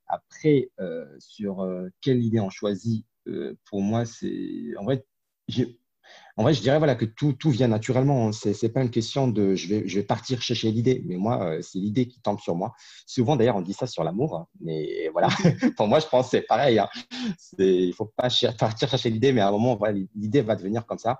après, 0.08 0.70
sur 1.18 1.68
quelle 2.02 2.22
idée 2.22 2.40
on 2.40 2.52
choisit 2.52 3.04
pour 3.66 3.82
moi, 3.82 4.06
c'est 4.06 4.76
en 4.78 4.84
vrai, 4.84 5.06
en 6.38 6.44
vrai, 6.44 6.54
je 6.54 6.62
dirais 6.62 6.78
voilà, 6.78 6.96
que 6.96 7.06
tout, 7.06 7.34
tout 7.34 7.50
vient 7.50 7.68
naturellement. 7.68 8.28
Hein. 8.28 8.32
Ce 8.32 8.50
n'est 8.50 8.72
pas 8.72 8.82
une 8.82 8.90
question 8.90 9.28
de 9.28 9.56
je 9.56 9.68
vais, 9.68 9.88
je 9.88 10.00
vais 10.00 10.06
partir 10.06 10.42
chercher 10.42 10.72
l'idée, 10.72 11.02
mais 11.06 11.16
moi, 11.16 11.44
euh, 11.44 11.62
c'est 11.62 11.80
l'idée 11.80 12.08
qui 12.08 12.20
tombe 12.20 12.40
sur 12.40 12.56
moi. 12.56 12.74
Souvent, 13.06 13.36
d'ailleurs, 13.36 13.56
on 13.56 13.62
dit 13.62 13.74
ça 13.74 13.88
sur 13.88 14.04
l'amour, 14.04 14.36
hein, 14.36 14.48
mais 14.60 15.10
voilà, 15.14 15.30
pour 15.78 15.88
moi, 15.88 16.00
je 16.00 16.08
pense 16.08 16.26
que 16.26 16.32
c'est 16.32 16.42
pareil. 16.42 16.80
Hein. 16.80 16.90
Il 17.58 17.88
ne 17.88 17.94
faut 17.94 18.12
pas 18.16 18.28
partir 18.60 18.90
chercher 18.90 19.10
l'idée, 19.10 19.32
mais 19.32 19.42
à 19.42 19.48
un 19.48 19.52
moment, 19.52 19.76
voilà, 19.76 19.98
l'idée 20.16 20.42
va 20.42 20.56
devenir 20.56 20.86
comme 20.86 21.00
ça. 21.00 21.20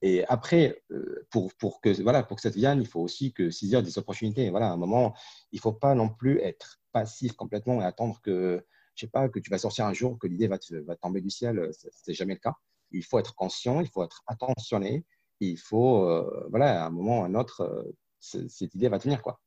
Et 0.00 0.24
après, 0.26 0.82
euh, 0.90 1.26
pour, 1.30 1.52
pour, 1.54 1.80
que, 1.80 2.02
voilà, 2.02 2.22
pour 2.22 2.36
que 2.36 2.42
ça 2.42 2.50
vienne, 2.50 2.80
il 2.80 2.88
faut 2.88 3.00
aussi 3.00 3.32
que 3.32 3.50
saisir 3.50 3.82
des 3.82 3.98
opportunités. 3.98 4.50
Voilà, 4.50 4.68
à 4.68 4.72
un 4.72 4.76
moment, 4.76 5.14
il 5.52 5.56
ne 5.56 5.60
faut 5.60 5.72
pas 5.72 5.94
non 5.94 6.08
plus 6.08 6.40
être 6.40 6.80
passif 6.92 7.32
complètement 7.32 7.80
et 7.80 7.84
attendre 7.84 8.20
que, 8.20 8.64
je 8.94 9.06
sais 9.06 9.10
pas, 9.10 9.28
que 9.28 9.38
tu 9.38 9.50
vas 9.50 9.58
sortir 9.58 9.86
un 9.86 9.92
jour, 9.92 10.18
que 10.18 10.26
l'idée 10.26 10.48
va, 10.48 10.58
va 10.86 10.96
tomber 10.96 11.20
du 11.20 11.30
ciel. 11.30 11.70
Ce 11.72 11.88
n'est 12.08 12.14
jamais 12.14 12.34
le 12.34 12.40
cas. 12.40 12.54
Il 12.90 13.04
faut 13.04 13.18
être 13.18 13.34
conscient, 13.34 13.80
il 13.80 13.88
faut 13.88 14.04
être 14.04 14.22
attentionné. 14.26 15.04
Il 15.40 15.58
faut, 15.58 16.04
euh, 16.08 16.46
voilà, 16.50 16.84
à 16.84 16.86
un 16.86 16.90
moment 16.90 17.20
ou 17.20 17.22
à 17.22 17.26
un 17.26 17.34
autre, 17.34 17.62
euh, 17.62 17.96
cette 18.20 18.74
idée 18.74 18.88
va 18.88 18.98
tenir. 18.98 19.22
Quoi. 19.22 19.40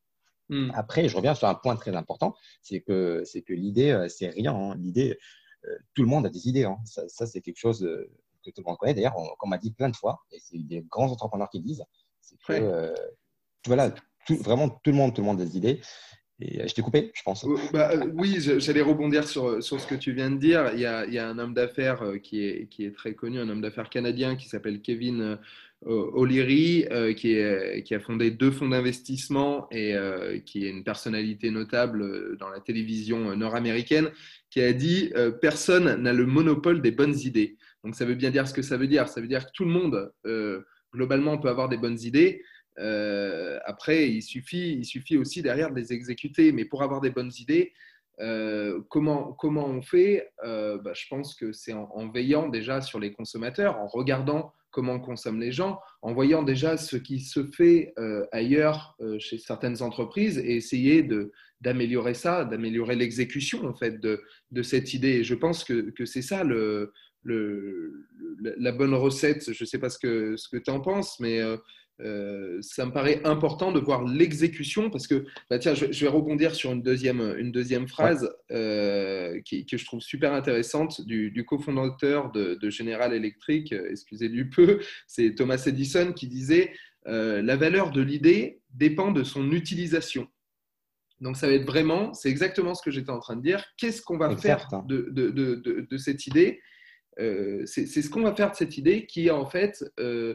Hmm. 0.48 0.70
Après, 0.74 1.08
je 1.08 1.16
reviens 1.16 1.34
sur 1.34 1.48
un 1.48 1.54
point 1.54 1.76
très 1.76 1.94
important, 1.96 2.34
c'est 2.60 2.80
que, 2.80 3.22
c'est 3.24 3.42
que 3.42 3.54
l'idée, 3.54 4.06
c'est 4.08 4.28
rien. 4.28 4.54
Hein. 4.54 4.76
L'idée, 4.78 5.18
tout 5.94 6.02
le 6.02 6.08
monde 6.08 6.26
a 6.26 6.30
des 6.30 6.48
idées. 6.48 6.64
Hein. 6.64 6.78
Ça, 6.84 7.08
ça 7.08 7.26
c'est 7.26 7.40
quelque 7.40 7.58
chose 7.58 7.80
que 8.46 8.50
tout 8.50 8.62
le 8.62 8.68
monde 8.68 8.78
connaît. 8.78 8.94
D'ailleurs, 8.94 9.14
qu'on 9.38 9.48
m'a 9.48 9.58
dit 9.58 9.72
plein 9.72 9.88
de 9.88 9.96
fois, 9.96 10.20
et 10.30 10.38
c'est 10.40 10.58
des 10.58 10.82
grands 10.82 11.10
entrepreneurs 11.10 11.50
qui 11.50 11.60
disent, 11.60 11.84
c'est 12.20 12.38
que 12.38 12.52
euh, 12.52 12.94
voilà, 13.66 13.94
vraiment 14.40 14.68
tout 14.68 14.90
le 14.90 14.96
monde, 14.96 15.14
tout 15.14 15.20
le 15.20 15.26
monde 15.26 15.40
a 15.40 15.44
des 15.44 15.56
idées. 15.56 15.80
Et 16.40 16.60
euh, 16.60 16.66
je 16.66 16.74
t'ai 16.74 16.82
coupé, 16.82 17.10
je 17.14 17.22
pense. 17.22 17.44
Euh, 17.44 17.56
bah, 17.72 17.90
oui, 18.14 18.38
j'allais 18.58 18.82
rebondir 18.82 19.26
sur, 19.26 19.62
sur 19.62 19.80
ce 19.80 19.86
que 19.86 19.94
tu 19.94 20.12
viens 20.12 20.30
de 20.30 20.36
dire. 20.36 20.70
Il 20.74 20.80
y 20.80 20.86
a, 20.86 21.06
il 21.06 21.14
y 21.14 21.18
a 21.18 21.28
un 21.28 21.38
homme 21.38 21.54
d'affaires 21.54 22.02
qui 22.22 22.44
est, 22.44 22.68
qui 22.68 22.84
est 22.84 22.94
très 22.94 23.14
connu, 23.14 23.38
un 23.38 23.48
homme 23.48 23.62
d'affaires 23.62 23.88
canadien 23.90 24.36
qui 24.36 24.48
s'appelle 24.48 24.80
Kevin 24.80 25.38
O'Leary, 25.84 26.86
qui, 27.16 27.36
qui 27.84 27.94
a 27.94 28.00
fondé 28.00 28.30
deux 28.30 28.50
fonds 28.50 28.68
d'investissement 28.68 29.68
et 29.70 29.94
qui 30.44 30.66
est 30.66 30.70
une 30.70 30.84
personnalité 30.84 31.50
notable 31.50 32.36
dans 32.38 32.48
la 32.48 32.60
télévision 32.60 33.36
nord-américaine, 33.36 34.10
qui 34.50 34.60
a 34.60 34.72
dit 34.72 35.12
Personne 35.40 36.02
n'a 36.02 36.12
le 36.12 36.26
monopole 36.26 36.82
des 36.82 36.90
bonnes 36.90 37.18
idées. 37.18 37.56
Donc 37.86 37.94
ça 37.94 38.04
veut 38.04 38.16
bien 38.16 38.32
dire 38.32 38.48
ce 38.48 38.52
que 38.52 38.62
ça 38.62 38.76
veut 38.76 38.88
dire. 38.88 39.08
Ça 39.08 39.20
veut 39.20 39.28
dire 39.28 39.46
que 39.46 39.52
tout 39.54 39.64
le 39.64 39.70
monde, 39.70 40.12
euh, 40.26 40.62
globalement, 40.92 41.38
peut 41.38 41.48
avoir 41.48 41.68
des 41.68 41.76
bonnes 41.76 42.00
idées. 42.00 42.42
Euh, 42.78 43.58
après, 43.64 44.10
il 44.10 44.22
suffit, 44.22 44.74
il 44.74 44.84
suffit 44.84 45.16
aussi 45.16 45.42
derrière 45.42 45.70
de 45.70 45.76
les 45.76 45.92
exécuter. 45.92 46.52
Mais 46.52 46.64
pour 46.64 46.82
avoir 46.82 47.00
des 47.00 47.10
bonnes 47.10 47.32
idées, 47.38 47.72
euh, 48.20 48.80
comment, 48.88 49.32
comment 49.34 49.66
on 49.66 49.82
fait 49.82 50.30
bah, 50.42 50.92
Je 50.94 51.04
pense 51.08 51.34
que 51.34 51.52
c'est 51.52 51.72
en, 51.72 52.08
veillant 52.10 52.48
déjà 52.48 52.80
sur 52.80 52.98
les 52.98 53.12
consommateurs, 53.12 53.78
en 53.78 53.86
regardant 53.86 54.52
comment 54.70 55.00
consomment 55.00 55.40
les 55.40 55.52
gens, 55.52 55.80
en 56.02 56.12
voyant 56.12 56.42
déjà 56.42 56.76
ce 56.76 56.96
qui 56.96 57.20
se 57.20 57.46
fait 57.46 57.94
ailleurs 58.30 58.94
chez 59.18 59.38
certaines 59.38 59.80
entreprises 59.80 60.38
et 60.38 60.56
essayer 60.56 61.08
d'améliorer 61.62 62.12
ça, 62.12 62.44
d'améliorer 62.44 62.94
l'exécution 62.94 63.64
en 63.64 63.74
fait 63.74 64.00
de, 64.00 64.22
de, 64.50 64.62
cette 64.62 64.92
idée. 64.92 65.24
Je 65.24 65.34
pense 65.34 65.64
que, 65.64 65.90
que 65.90 66.04
c'est 66.04 66.20
ça 66.20 66.44
le, 66.44 66.92
le, 67.22 68.06
la 68.38 68.72
bonne 68.72 68.94
recette. 68.94 69.52
Je 69.52 69.64
ne 69.64 69.66
sais 69.66 69.78
pas 69.78 69.88
ce 69.88 69.98
que, 69.98 70.36
ce 70.36 70.48
que 70.48 70.58
tu 70.58 70.70
en 70.70 70.80
penses, 70.80 71.18
mais 71.20 71.40
euh, 72.00 72.56
euh, 72.56 72.58
ça 72.60 72.86
me 72.86 72.92
paraît 72.92 73.20
important 73.24 73.72
de 73.72 73.80
voir 73.80 74.04
l'exécution 74.04 74.90
parce 74.90 75.06
que, 75.06 75.26
bah 75.50 75.58
tiens, 75.58 75.74
je, 75.74 75.86
vais 75.86 76.08
rebondir 76.08 76.54
sur 76.54 76.72
une 76.72 76.82
deuxième, 76.82 77.34
une 77.38 77.52
deuxième 77.52 77.88
phrase 77.88 78.30
euh, 78.50 79.40
qui, 79.44 79.66
que 79.66 79.76
je 79.76 79.84
trouve 79.84 80.00
super 80.00 80.32
intéressante 80.32 81.00
du, 81.06 81.30
du 81.30 81.44
cofondateur 81.44 82.30
de, 82.32 82.54
de, 82.60 82.70
General 82.70 83.12
Electric, 83.12 83.72
excusez 83.72 84.28
du 84.28 84.48
peu, 84.48 84.80
c'est 85.06 85.34
Thomas 85.34 85.62
Edison 85.66 86.12
qui 86.12 86.26
disait 86.26 86.72
La 87.04 87.56
valeur 87.56 87.90
de 87.90 88.02
l'idée 88.02 88.60
dépend 88.70 89.12
de 89.12 89.24
son 89.24 89.50
utilisation. 89.52 90.28
Donc, 91.20 91.36
ça 91.36 91.46
va 91.46 91.54
être 91.54 91.64
vraiment, 91.64 92.12
c'est 92.12 92.28
exactement 92.28 92.74
ce 92.74 92.82
que 92.82 92.90
j'étais 92.90 93.10
en 93.10 93.20
train 93.20 93.36
de 93.36 93.42
dire. 93.42 93.64
Qu'est-ce 93.78 94.02
qu'on 94.02 94.18
va 94.18 94.36
faire 94.36 94.68
de, 94.86 95.08
de, 95.10 95.30
de, 95.30 95.96
cette 95.96 96.26
idée? 96.26 96.60
Euh, 97.18 97.62
c'est 97.64 97.86
ce 97.86 98.10
qu'on 98.10 98.22
va 98.22 98.34
faire 98.34 98.50
de 98.50 98.56
cette 98.56 98.76
idée 98.76 99.06
qui 99.06 99.30
en 99.30 99.46
fait 99.46 99.82
euh, 99.98 100.34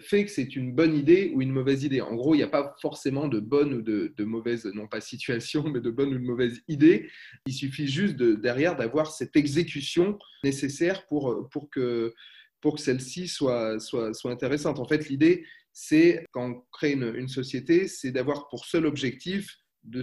fait 0.00 0.24
que 0.24 0.30
c'est 0.30 0.56
une 0.56 0.74
bonne 0.74 0.94
idée 0.94 1.32
ou 1.34 1.42
une 1.42 1.52
mauvaise 1.52 1.84
idée. 1.84 2.00
En 2.00 2.14
gros, 2.14 2.34
il 2.34 2.38
n'y 2.38 2.44
a 2.44 2.48
pas 2.48 2.74
forcément 2.80 3.28
de 3.28 3.40
bonne 3.40 3.74
ou 3.74 3.82
de, 3.82 4.24
mauvaise, 4.24 4.66
non 4.66 4.86
pas 4.86 5.00
situation, 5.00 5.64
mais 5.68 5.80
de 5.80 5.90
bonne 5.90 6.14
ou 6.14 6.18
de 6.18 6.24
mauvaise 6.24 6.60
idée. 6.68 7.10
Il 7.46 7.54
suffit 7.54 7.86
juste 7.86 8.16
de, 8.16 8.34
derrière 8.34 8.76
d'avoir 8.76 9.12
cette 9.12 9.36
exécution 9.36 10.18
nécessaire 10.42 11.06
pour, 11.06 11.48
pour 11.50 11.70
que, 11.70 12.14
pour 12.60 12.76
que 12.76 12.80
celle-ci 12.80 13.28
soit, 13.28 13.80
soit, 13.80 14.14
soit 14.14 14.32
intéressante. 14.32 14.78
En 14.78 14.86
fait, 14.86 15.08
l'idée, 15.08 15.44
c'est 15.72 16.24
quand 16.32 16.50
on 16.50 16.64
crée 16.72 16.92
une, 16.92 17.14
une 17.16 17.28
société, 17.28 17.88
c'est 17.88 18.12
d'avoir 18.12 18.48
pour 18.48 18.64
seul 18.64 18.86
objectif 18.86 19.58
de 19.82 20.02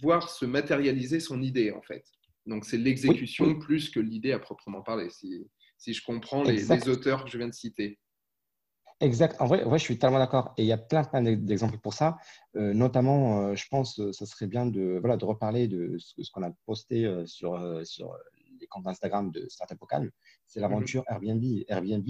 voir 0.00 0.30
se 0.30 0.44
matérialiser 0.44 1.20
son 1.20 1.42
idée, 1.42 1.72
en 1.72 1.82
fait. 1.82 2.04
Donc, 2.46 2.64
c'est 2.64 2.78
l'exécution 2.78 3.58
plus 3.58 3.90
que 3.90 4.00
l'idée 4.00 4.32
à 4.32 4.38
proprement 4.38 4.82
parler, 4.82 5.10
si, 5.10 5.46
si 5.78 5.94
je 5.94 6.02
comprends 6.02 6.42
les, 6.42 6.88
auteurs 6.88 7.24
que 7.24 7.30
je 7.30 7.38
viens 7.38 7.48
de 7.48 7.54
citer. 7.54 7.98
Exact. 9.00 9.40
En 9.40 9.46
vrai, 9.46 9.64
je 9.64 9.82
suis 9.82 9.98
tellement 9.98 10.18
d'accord. 10.18 10.52
Et 10.58 10.62
il 10.62 10.66
y 10.66 10.72
a 10.72 10.78
plein, 10.78 11.04
plein 11.04 11.22
d'exemples 11.22 11.78
pour 11.78 11.94
ça. 11.94 12.18
Euh, 12.56 12.74
notamment, 12.74 13.40
euh, 13.40 13.54
je 13.54 13.66
pense 13.68 13.96
que 13.96 14.12
ce 14.12 14.26
serait 14.26 14.46
bien 14.46 14.66
de, 14.66 14.98
voilà, 15.00 15.16
de 15.16 15.24
reparler 15.24 15.68
de 15.68 15.96
ce, 15.98 16.30
qu'on 16.30 16.42
a 16.42 16.50
posté 16.66 17.06
euh, 17.06 17.24
sur, 17.24 17.58
sur 17.86 18.14
les 18.60 18.66
comptes 18.66 18.86
Instagram 18.86 19.30
de 19.30 19.48
Startup 19.48 19.78
C'est 20.44 20.60
l'aventure 20.60 21.02
mhm. 21.08 21.14
Airbnb. 21.14 21.44
Airbnb, 21.66 22.06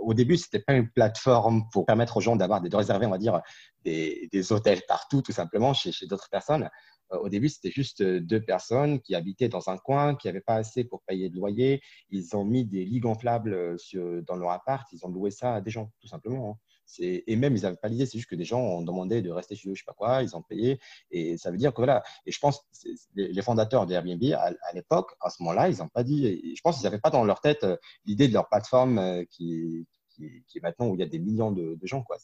au 0.00 0.14
début, 0.14 0.38
ce 0.38 0.46
n'était 0.46 0.64
pas 0.64 0.72
une 0.72 0.88
plateforme 0.88 1.64
pour 1.70 1.84
permettre 1.84 2.16
aux 2.16 2.20
gens 2.22 2.34
d'avoir 2.34 2.62
de 2.62 2.74
réserver, 2.74 3.04
on 3.04 3.10
va 3.10 3.18
dire, 3.18 3.42
des, 3.84 4.26
des 4.32 4.52
hôtels 4.52 4.80
partout, 4.88 5.20
tout 5.20 5.32
simplement, 5.32 5.74
chez, 5.74 5.92
chez 5.92 6.06
d'autres 6.06 6.30
personnes. 6.30 6.70
Euh, 7.12 7.18
au 7.18 7.28
début, 7.28 7.48
c'était 7.48 7.70
juste 7.70 8.00
euh, 8.00 8.20
deux 8.20 8.40
personnes 8.40 9.00
qui 9.00 9.14
habitaient 9.14 9.48
dans 9.48 9.68
un 9.68 9.78
coin, 9.78 10.14
qui 10.14 10.26
n'avaient 10.26 10.40
pas 10.40 10.56
assez 10.56 10.84
pour 10.84 11.02
payer 11.02 11.28
de 11.28 11.36
loyer. 11.36 11.82
Ils 12.10 12.36
ont 12.36 12.44
mis 12.44 12.64
des 12.64 12.84
lits 12.84 13.00
gonflables 13.00 13.54
euh, 13.54 14.22
dans 14.22 14.36
leur 14.36 14.50
appart. 14.50 14.86
Ils 14.92 15.04
ont 15.04 15.08
loué 15.08 15.30
ça 15.30 15.54
à 15.56 15.60
des 15.60 15.70
gens, 15.70 15.90
tout 16.00 16.08
simplement. 16.08 16.52
Hein. 16.52 16.56
Et 16.98 17.36
même, 17.36 17.54
ils 17.54 17.62
n'avaient 17.62 17.76
pas 17.76 17.86
l'idée, 17.86 18.04
c'est 18.04 18.18
juste 18.18 18.28
que 18.28 18.34
des 18.34 18.44
gens 18.44 18.60
ont 18.60 18.82
demandé 18.82 19.22
de 19.22 19.30
rester 19.30 19.54
chez 19.54 19.68
eux, 19.68 19.74
je 19.74 19.82
ne 19.82 19.84
sais 19.84 19.84
pas 19.86 19.92
quoi, 19.92 20.24
ils 20.24 20.34
ont 20.34 20.42
payé. 20.42 20.80
Et 21.12 21.36
ça 21.36 21.52
veut 21.52 21.56
dire 21.56 21.70
que 21.72 21.76
voilà. 21.76 22.02
Et 22.26 22.32
je 22.32 22.38
pense, 22.40 22.66
les 23.14 23.42
fondateurs 23.42 23.86
d'Airbnb, 23.86 24.20
à, 24.34 24.50
l'époque, 24.74 25.12
à 25.20 25.30
ce 25.30 25.40
moment-là, 25.44 25.68
ils 25.68 25.78
n'ont 25.78 25.88
pas 25.88 26.02
dit, 26.02 26.52
je 26.56 26.60
pense 26.62 26.78
qu'ils 26.78 26.84
n'avaient 26.84 26.98
pas 26.98 27.10
dans 27.10 27.22
leur 27.24 27.40
tête 27.40 27.64
l'idée 28.06 28.26
de 28.26 28.32
leur 28.32 28.48
plateforme 28.48 29.24
qui, 29.26 29.86
est 30.20 30.62
maintenant 30.62 30.88
où 30.88 30.96
il 30.96 31.00
y 31.00 31.04
a 31.04 31.06
des 31.06 31.20
millions 31.20 31.52
de 31.52 31.78
gens. 31.84 32.02
Quoi 32.02 32.18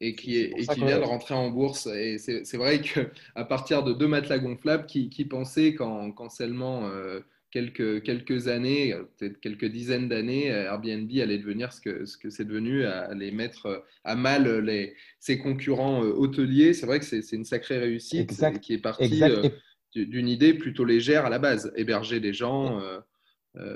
et 0.00 0.14
qui, 0.14 0.36
est, 0.36 0.52
et 0.56 0.66
qui 0.66 0.80
vient 0.84 1.00
de 1.00 1.04
rentrer 1.04 1.34
en 1.34 1.50
bourse. 1.50 1.86
Et 1.86 2.18
c'est 2.18 2.56
vrai 2.56 2.80
qu'à 2.80 3.44
partir 3.44 3.82
de 3.82 3.92
deux 3.92 4.06
matelas 4.06 4.38
gonflables, 4.38 4.86
qui, 4.86 5.08
qui 5.10 5.24
pensaient 5.24 5.74
qu'en 5.74 6.28
seulement 6.28 6.88
euh, 6.88 7.20
quelques, 7.50 8.02
quelques 8.02 8.48
années, 8.48 8.94
peut-être 9.16 9.40
quelques 9.40 9.64
dizaines 9.64 10.08
d'années, 10.08 10.46
Airbnb 10.46 11.10
allait 11.20 11.38
devenir 11.38 11.72
ce 11.72 11.80
que 11.80 12.04
c'est 12.04 12.28
ce 12.28 12.38
que 12.38 12.42
devenu, 12.44 12.84
allait 12.84 13.32
mettre 13.32 13.84
à 14.04 14.14
mal 14.14 14.60
les, 14.60 14.94
ses 15.18 15.38
concurrents 15.38 16.04
euh, 16.04 16.12
hoteliers. 16.12 16.74
C'est 16.74 16.86
vrai 16.86 17.00
que 17.00 17.04
c'est 17.04 17.32
une 17.32 17.44
sacrée 17.44 17.78
réussite 17.78 18.32
qui 18.60 18.74
est 18.74 18.78
partie 18.78 19.22
euh, 19.22 19.48
d'une 19.94 20.28
idée 20.28 20.54
plutôt 20.54 20.84
légère 20.84 21.26
à 21.26 21.30
la 21.30 21.40
base, 21.40 21.72
héberger 21.76 22.20
des 22.20 22.32
gens 22.32 22.80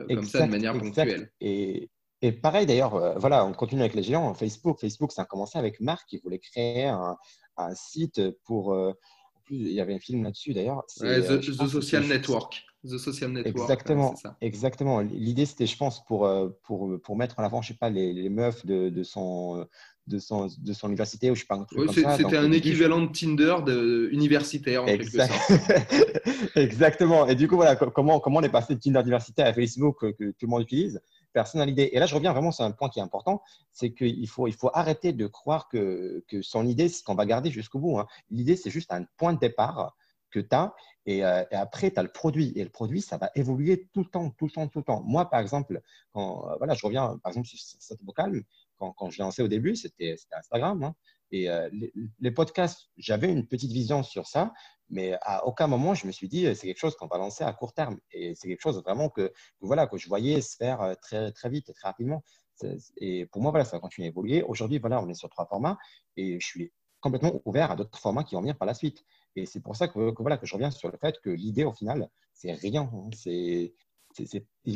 comme 0.08 0.22
ça 0.22 0.46
de 0.46 0.50
manière 0.52 0.78
ponctuelle. 0.78 1.32
Et, 1.40 1.88
et 2.22 2.30
pareil 2.30 2.66
d'ailleurs, 2.66 2.94
euh, 2.94 3.14
voilà, 3.18 3.44
on 3.44 3.52
continue 3.52 3.80
avec 3.80 3.94
les 3.94 4.02
géants. 4.04 4.32
Facebook, 4.34 4.78
Facebook, 4.80 5.10
ça 5.12 5.22
a 5.22 5.24
commencé 5.24 5.58
avec 5.58 5.80
Marc 5.80 6.08
qui 6.08 6.18
voulait 6.18 6.38
créer 6.38 6.86
un, 6.86 7.16
site 7.74 8.20
pour. 8.44 8.72
Euh, 8.72 8.90
en 8.90 9.40
plus, 9.44 9.56
il 9.56 9.72
y 9.72 9.80
avait 9.80 9.94
un 9.94 9.98
film 9.98 10.22
là-dessus 10.22 10.54
d'ailleurs. 10.54 10.84
Euh, 11.02 11.38
the, 11.38 11.68
Social 11.68 12.06
Network. 12.06 12.62
The 12.84 12.98
Social 12.98 13.32
Network. 13.32 13.58
Exactement. 13.58 14.14
exactement. 14.40 15.00
L'idée, 15.00 15.46
c'était, 15.46 15.66
je 15.66 15.76
pense, 15.76 16.04
pour, 16.04 16.30
pour, 16.62 17.00
pour 17.02 17.16
mettre 17.16 17.38
en 17.40 17.42
avant, 17.42 17.60
je 17.60 17.68
sais 17.68 17.78
pas, 17.78 17.90
les, 17.90 18.12
les 18.12 18.28
meufs 18.28 18.64
de, 18.64 18.88
de 18.88 19.02
son 19.02 19.66
de 20.06 20.18
son, 20.18 20.48
de 20.58 20.72
son 20.72 20.88
université 20.88 21.30
ou 21.30 21.34
je 21.34 21.40
sais 21.40 21.46
pas. 21.46 21.64
C'était 22.16 22.36
un 22.36 22.52
équivalent 22.52 23.02
de 23.02 23.12
Tinder 23.12 23.56
de, 23.64 24.08
universitaire 24.12 24.82
en 24.82 24.86
quelque 24.86 25.10
sorte. 25.10 25.30
Exactement. 26.56 27.26
Et 27.26 27.34
du 27.34 27.48
coup, 27.48 27.56
voilà, 27.56 27.76
comment, 27.76 28.20
comment 28.20 28.40
on 28.40 28.42
est 28.42 28.48
passé 28.48 28.74
de 28.74 28.80
Tinder 28.80 29.00
universitaire 29.00 29.46
à 29.46 29.52
Facebook 29.52 30.00
que, 30.00 30.10
que 30.10 30.30
tout 30.32 30.46
le 30.46 30.48
monde 30.48 30.62
utilise? 30.62 31.00
Personnalité. 31.32 31.94
Et 31.96 31.98
là, 31.98 32.06
je 32.06 32.14
reviens 32.14 32.32
vraiment 32.32 32.52
sur 32.52 32.64
un 32.64 32.70
point 32.70 32.88
qui 32.88 32.98
est 32.98 33.02
important, 33.02 33.42
c'est 33.72 33.92
qu'il 33.92 34.28
faut, 34.28 34.48
il 34.48 34.54
faut 34.54 34.70
arrêter 34.74 35.12
de 35.12 35.26
croire 35.26 35.68
que, 35.68 36.24
que 36.28 36.42
son 36.42 36.66
idée, 36.66 36.88
c'est 36.88 36.98
ce 36.98 37.04
qu'on 37.04 37.14
va 37.14 37.26
garder 37.26 37.50
jusqu'au 37.50 37.78
bout. 37.78 37.98
Hein. 37.98 38.06
L'idée, 38.30 38.56
c'est 38.56 38.70
juste 38.70 38.92
un 38.92 39.04
point 39.16 39.32
de 39.32 39.38
départ 39.38 39.96
que 40.30 40.40
tu 40.40 40.54
as 40.54 40.74
et, 41.06 41.24
euh, 41.24 41.44
et, 41.50 41.54
après, 41.54 41.90
tu 41.90 41.98
as 41.98 42.02
le 42.02 42.10
produit. 42.10 42.52
Et 42.56 42.64
le 42.64 42.70
produit, 42.70 43.02
ça 43.02 43.18
va 43.18 43.30
évoluer 43.34 43.88
tout 43.92 44.00
le 44.00 44.08
temps, 44.08 44.30
tout 44.30 44.46
le 44.46 44.50
temps, 44.50 44.66
tout 44.68 44.78
le 44.78 44.84
temps. 44.84 45.02
Moi, 45.04 45.28
par 45.28 45.40
exemple, 45.40 45.80
euh, 46.16 46.56
voilà, 46.58 46.74
je 46.74 46.84
reviens 46.86 47.18
par 47.22 47.30
exemple 47.30 47.48
sur 47.48 47.58
cette 47.58 48.02
vocale, 48.02 48.42
quand, 48.78 48.92
quand 48.92 49.10
je 49.10 49.22
lancé 49.22 49.42
au 49.42 49.48
début, 49.48 49.76
c'était 49.76 50.16
Instagram. 50.32 50.82
Hein. 50.82 50.94
Et 51.32 51.48
euh, 51.48 51.68
les, 52.20 52.30
podcasts, 52.30 52.90
j'avais 52.98 53.32
une 53.32 53.46
petite 53.46 53.72
vision 53.72 54.02
sur 54.02 54.26
ça, 54.26 54.52
mais 54.90 55.14
à 55.22 55.46
aucun 55.46 55.66
moment 55.66 55.94
je 55.94 56.06
me 56.06 56.12
suis 56.12 56.28
dit 56.28 56.42
c'est 56.54 56.66
quelque 56.66 56.78
chose 56.78 56.94
qu'on 56.94 57.06
va 57.06 57.16
lancer 57.16 57.42
à 57.42 57.52
court 57.54 57.72
terme. 57.72 57.98
Et 58.12 58.34
c'est 58.34 58.48
quelque 58.48 58.60
chose 58.60 58.80
vraiment 58.82 59.08
que, 59.08 59.32
voilà, 59.60 59.86
que 59.86 59.96
je 59.96 60.08
voyais 60.08 60.42
se 60.42 60.56
faire 60.56 60.82
euh, 60.82 60.94
très, 61.00 61.32
très 61.32 61.48
vite 61.48 61.72
très 61.72 61.88
rapidement. 61.88 62.22
Et 62.98 63.26
pour 63.26 63.42
moi, 63.42 63.50
voilà, 63.50 63.64
ça 63.64 63.76
va 63.76 63.80
continuer 63.80 64.06
à 64.06 64.10
évoluer. 64.10 64.42
Aujourd'hui, 64.42 64.78
voilà, 64.78 65.02
on 65.02 65.08
est 65.08 65.14
sur 65.14 65.28
trois 65.30 65.46
formats 65.46 65.78
et 66.16 66.38
je 66.38 66.46
suis 66.46 66.72
complètement 67.00 67.40
ouvert 67.44 67.72
à 67.72 67.76
d'autres 67.76 67.98
formats 67.98 68.22
qui 68.22 68.34
vont 68.34 68.42
venir 68.42 68.56
par 68.56 68.66
la 68.66 68.74
suite. 68.74 69.04
Et 69.34 69.46
c'est 69.46 69.60
pour 69.60 69.74
ça 69.74 69.88
que, 69.88 70.14
voilà, 70.20 70.36
que 70.36 70.46
je 70.46 70.54
reviens 70.54 70.70
sur 70.70 70.90
le 70.90 70.98
fait 70.98 71.18
que 71.20 71.30
l'idée, 71.30 71.64
au 71.64 71.72
final, 71.72 72.08
c'est 72.32 72.52
rien. 72.52 72.90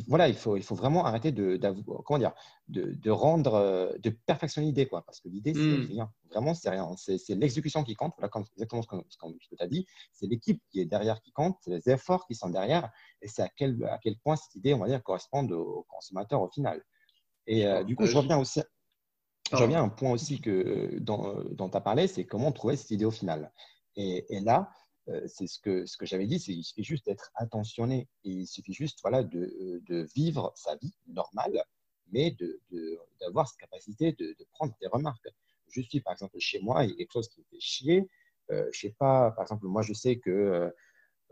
Voilà, 0.08 0.28
il 0.28 0.34
faut, 0.34 0.56
il 0.56 0.62
faut 0.62 0.74
vraiment 0.74 1.04
arrêter 1.04 1.32
de, 1.32 1.58
comment 2.04 2.18
dire, 2.18 2.32
de, 2.68 2.92
de, 2.92 3.10
rendre, 3.10 3.54
euh, 3.54 3.92
de 3.98 4.10
perfectionner 4.10 4.68
l'idée, 4.68 4.86
quoi. 4.86 5.02
Parce 5.02 5.20
que 5.20 5.28
l'idée, 5.28 5.54
c'est 5.54 5.60
hmm. 5.60 5.86
rien. 5.86 6.12
Vraiment, 6.30 6.54
c'est 6.54 6.70
rien. 6.70 6.88
C'est 6.96 7.34
l'exécution 7.34 7.84
qui 7.84 7.94
compte. 7.94 8.14
Voilà, 8.18 8.30
exactement 8.54 8.82
ce 8.82 8.88
que, 8.88 8.96
tu 9.38 9.56
as 9.58 9.66
dit. 9.66 9.86
C'est 10.12 10.26
l'équipe 10.26 10.62
qui 10.70 10.80
est 10.80 10.86
derrière 10.86 11.20
qui 11.22 11.32
compte, 11.32 11.56
c'est 11.60 11.70
les 11.70 11.90
efforts 11.90 12.26
qui 12.26 12.34
sont 12.34 12.50
derrière, 12.50 12.90
et 13.22 13.28
c'est 13.28 13.42
à 13.42 13.48
quel, 13.48 13.82
à 13.84 13.98
quel 13.98 14.16
point 14.18 14.36
cette 14.36 14.54
idée, 14.54 14.74
on 14.74 14.78
va 14.78 14.88
dire, 14.88 15.02
correspond 15.02 15.46
au 15.50 15.86
consommateur 15.88 16.42
au 16.42 16.48
final. 16.48 16.82
Et 17.46 17.66
euh, 17.66 17.84
du 17.84 17.96
coup, 17.96 18.06
je 18.06 18.16
reviens 18.16 18.38
aussi. 18.38 18.62
Je 19.52 19.56
reviens 19.56 19.78
à 19.78 19.84
un 19.84 19.88
point 19.88 20.10
aussi 20.10 20.40
que, 20.40 20.98
dont, 20.98 21.44
dont 21.52 21.68
tu 21.68 21.76
as 21.76 21.80
parlé, 21.80 22.08
c'est 22.08 22.24
comment 22.24 22.50
trouver 22.50 22.74
cette 22.74 22.90
idée 22.90 23.04
au 23.04 23.12
final. 23.12 23.52
Et, 23.94 24.26
et 24.28 24.40
là, 24.40 24.68
euh, 24.68 24.85
c'est 25.26 25.46
ce 25.46 25.60
que, 25.60 25.86
ce 25.86 25.96
que 25.96 26.06
j'avais 26.06 26.26
dit, 26.26 26.40
c'est 26.40 26.52
qu'il 26.52 26.64
suffit 26.64 26.84
juste 26.84 27.06
d'être 27.06 27.30
attentionné 27.34 28.08
il 28.24 28.46
suffit 28.46 28.72
juste 28.72 28.98
voilà, 29.02 29.22
de, 29.22 29.80
de 29.86 30.08
vivre 30.14 30.52
sa 30.56 30.74
vie 30.76 30.94
normale, 31.06 31.62
mais 32.12 32.36
d'avoir 33.20 33.44
de, 33.44 33.50
cette 33.50 33.60
capacité 33.60 34.12
de, 34.12 34.36
prendre 34.52 34.74
des 34.80 34.88
remarques. 34.88 35.28
Je 35.68 35.80
suis, 35.80 36.00
par 36.00 36.12
exemple, 36.12 36.36
chez 36.38 36.60
moi, 36.60 36.84
il 36.84 36.90
y 36.90 36.92
a 36.92 36.96
quelque 36.96 37.12
chose 37.12 37.28
qui 37.28 37.40
me 37.40 37.46
fait 37.50 37.60
chier. 37.60 38.08
Euh, 38.50 38.68
je 38.72 38.80
sais 38.80 38.94
pas, 38.98 39.32
par 39.32 39.42
exemple, 39.42 39.66
moi, 39.66 39.82
je 39.82 39.92
sais 39.92 40.18
que, 40.18 40.30
euh, 40.30 40.70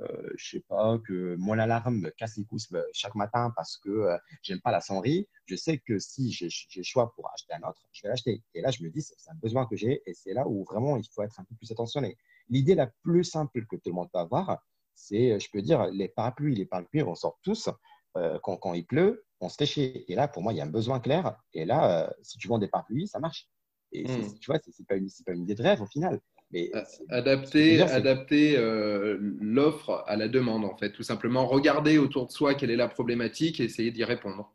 euh 0.01 0.31
je 0.37 0.51
sais 0.51 0.65
pas, 0.69 0.99
que 1.07 1.37
mon 1.37 1.57
alarme 1.59 2.01
me 2.01 2.11
casse 2.11 2.37
les 2.37 2.45
coups 2.45 2.69
chaque 2.93 3.15
matin 3.15 3.53
parce 3.55 3.77
que 3.77 3.91
euh, 3.91 4.19
j'aime 4.43 4.61
pas 4.61 4.73
la 4.73 4.81
sonnerie. 4.81 5.29
Je 5.47 5.55
sais 5.55 5.79
que 5.79 5.99
si 5.99 6.33
j'ai 6.33 6.49
le 6.77 6.83
choix 6.83 7.13
pour 7.15 7.31
acheter 7.33 7.55
un 7.55 7.69
autre, 7.69 7.87
je 7.93 8.03
vais 8.03 8.09
l'acheter. 8.09 8.43
Et 8.55 8.61
là, 8.61 8.71
je 8.71 8.83
me 8.83 8.91
dis, 8.91 9.03
c'est 9.03 9.31
un 9.31 9.37
besoin 9.37 9.67
que 9.67 9.77
j'ai 9.77 10.03
et 10.07 10.15
c'est 10.15 10.33
là 10.33 10.47
où 10.49 10.65
vraiment 10.65 10.97
il 10.97 11.07
faut 11.09 11.23
être 11.23 11.39
un 11.39 11.45
peu 11.45 11.55
plus 11.55 11.71
attentionné. 11.71 12.19
L'idée 12.49 12.75
la 12.75 12.89
plus 13.03 13.25
simple 13.25 13.65
que 13.67 13.77
tout 13.77 13.91
le 13.91 13.93
monde 13.93 14.09
peut 14.13 14.19
avoir, 14.19 14.63
c'est, 14.95 15.39
je 15.41 15.49
peux 15.53 15.63
dire, 15.63 15.87
les 15.87 16.09
parapluies. 16.09 16.55
Les 16.55 16.67
parapluies, 16.67 17.03
on 17.03 17.15
sort 17.15 17.39
tous. 17.43 17.69
Euh, 18.17 18.39
quand, 18.43 18.57
quand, 18.57 18.75
il 18.75 18.87
pleut, 18.87 19.25
on 19.41 19.49
se 19.49 19.57
fait 19.57 19.67
chier. 19.67 20.11
Et 20.11 20.15
là, 20.15 20.29
pour 20.29 20.43
moi, 20.43 20.53
il 20.53 20.57
y 20.57 20.61
a 20.61 20.65
un 20.65 20.71
besoin 20.71 21.01
clair. 21.01 21.37
Et 21.53 21.65
là, 21.65 22.05
euh, 22.05 22.11
si 22.23 22.39
tu 22.39 22.47
vends 22.47 22.59
des 22.59 22.69
parapluies, 22.69 23.09
ça 23.09 23.19
marche. 23.19 23.49
Et 23.93 24.05
hmm. 24.05 24.39
tu 24.41 24.47
vois, 24.47 24.61
ce 24.65 24.71
n'est 24.71 24.87
pas, 24.87 24.97
une, 24.97 25.09
pas 25.27 25.33
une 25.33 25.43
idée 25.43 25.55
de 25.55 25.63
rêve 25.63 25.83
au 25.83 25.87
final. 25.87 26.21
Mais 26.53 26.71
adapter 27.09 27.83
adapter 27.83 28.57
euh, 28.57 29.19
l'offre 29.41 30.05
à 30.07 30.15
la 30.15 30.29
demande, 30.29 30.65
en 30.65 30.77
fait. 30.77 30.93
Tout 30.93 31.03
simplement, 31.03 31.47
regarder 31.47 31.99
autour 31.99 32.27
de 32.27 32.33
soi 32.33 32.55
quelle 32.55 32.71
est 32.71 32.77
la 32.77 32.89
problématique 32.89 33.59
et 33.59 33.65
essayer 33.65 33.91
d'y 33.91 34.05
répondre. 34.05 34.53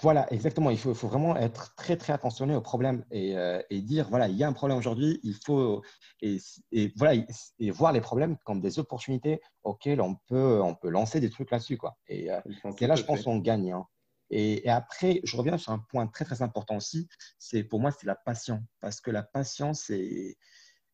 Voilà, 0.00 0.32
exactement. 0.32 0.70
Il 0.70 0.78
faut, 0.78 0.92
vraiment 0.94 1.36
être 1.36 1.74
très, 1.74 1.96
très 1.96 2.14
attentionné 2.14 2.54
au 2.54 2.62
problème 2.62 3.04
euh, 3.12 3.62
et, 3.68 3.82
dire, 3.82 4.08
voilà, 4.08 4.26
il 4.28 4.36
y 4.36 4.42
a 4.42 4.48
un 4.48 4.52
problème 4.54 4.78
aujourd'hui, 4.78 5.20
il 5.22 5.34
faut, 5.34 5.82
et, 6.22 6.38
voilà, 6.96 7.22
et 7.58 7.70
voir 7.70 7.92
les 7.92 8.00
problèmes 8.00 8.38
comme 8.44 8.60
des 8.60 8.78
opportunités 8.78 9.40
auxquelles 9.64 10.00
on 10.00 10.16
peut, 10.28 10.62
on 10.62 10.74
peut 10.74 10.88
lancer 10.88 11.20
des 11.20 11.28
trucs 11.28 11.50
là-dessus. 11.50 11.76
Quoi. 11.76 11.98
Et, 12.08 12.30
euh, 12.30 12.40
là, 12.80 12.94
je 12.94 13.04
pense 13.04 13.22
qu'on 13.22 13.38
gagne. 13.38 13.72
Hein. 13.72 13.86
Et, 14.30 14.66
après, 14.66 15.20
je 15.24 15.36
reviens 15.36 15.58
sur 15.58 15.72
un 15.72 15.78
point 15.78 16.06
très, 16.06 16.24
très 16.24 16.40
important 16.40 16.76
aussi, 16.76 17.06
c'est 17.38 17.62
pour 17.62 17.78
moi, 17.78 17.90
c'est 17.90 18.06
la 18.06 18.16
passion. 18.16 18.64
Parce 18.80 19.02
que 19.02 19.10
la 19.10 19.22
passion, 19.22 19.74
c'est, 19.74 20.38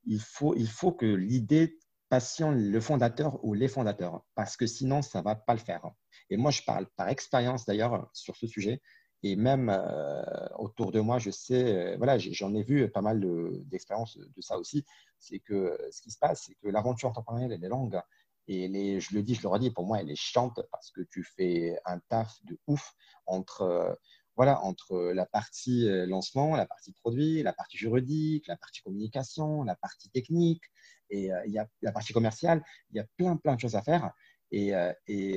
il 0.07 0.21
faut, 0.21 0.57
il 0.57 0.69
faut 0.69 0.91
que 0.91 1.07
l'idée 1.07 1.79
passionne 2.09 2.71
le 2.71 2.81
fondateur 2.81 3.45
ou 3.45 3.55
les 3.55 3.69
fondateurs, 3.69 4.25
parce 4.35 4.57
que 4.57 4.67
sinon, 4.67 5.03
ça 5.03 5.21
ne 5.21 5.25
va 5.25 5.35
pas 5.35 5.55
le 5.55 5.61
faire. 5.61 5.91
Et 6.31 6.37
moi, 6.37 6.51
je 6.51 6.63
parle 6.63 6.87
par 6.97 7.09
expérience 7.09 7.65
d'ailleurs 7.65 8.09
sur 8.13 8.37
ce 8.37 8.47
sujet. 8.47 8.81
Et 9.25 9.35
même 9.35 9.69
euh, 9.69 10.49
autour 10.59 10.93
de 10.93 11.01
moi, 11.01 11.19
je 11.19 11.31
sais, 11.31 11.65
euh, 11.65 11.97
voilà, 11.97 12.19
j'en 12.19 12.55
ai 12.55 12.63
vu 12.63 12.89
pas 12.89 13.01
mal 13.01 13.21
d'expériences 13.67 14.17
de, 14.17 14.41
ça 14.41 14.59
aussi. 14.59 14.85
C'est 15.19 15.41
que 15.41 15.55
euh, 15.55 15.89
ce 15.91 16.03
qui 16.03 16.11
se 16.11 16.19
passe, 16.19 16.45
c'est 16.47 16.55
que 16.55 16.69
l'aventure 16.69 17.09
entrepreneuriale, 17.09 17.53
elle 17.53 17.65
est 17.65 17.69
longue. 17.69 18.01
Et 18.47 18.69
les, 18.69 19.01
je 19.01 19.15
le 19.15 19.23
dis, 19.23 19.35
je 19.35 19.43
le 19.43 19.49
redis, 19.49 19.71
pour 19.71 19.85
moi, 19.85 20.01
elle 20.01 20.11
est 20.11 20.17
chiante 20.17 20.61
parce 20.71 20.91
que 20.91 21.03
tu 21.03 21.25
fais 21.25 21.79
un 21.85 21.99
taf 21.99 22.39
de 22.45 22.59
ouf 22.67 22.95
entre, 23.27 23.99
voilà, 24.37 24.63
entre 24.65 25.13
la 25.13 25.27
partie 25.27 25.87
lancement, 26.07 26.57
la 26.57 26.65
partie 26.65 26.93
produit, 26.93 27.43
la 27.43 27.53
partie 27.53 27.77
juridique, 27.77 28.47
la 28.47 28.57
partie 28.57 28.81
communication, 28.81 29.65
la 29.65 29.77
partie 29.77 30.09
technique, 30.09 30.63
et 31.11 31.31
il 31.47 31.53
y 31.53 31.59
a 31.59 31.67
la 31.83 31.93
partie 31.93 32.13
commerciale. 32.13 32.63
Il 32.91 32.97
y 32.97 33.01
a 33.01 33.07
plein, 33.17 33.37
plein 33.37 33.55
de 33.55 33.61
choses 33.61 33.77
à 33.77 33.83
faire 33.83 34.13
et 34.51 34.75
euh, 34.75 34.93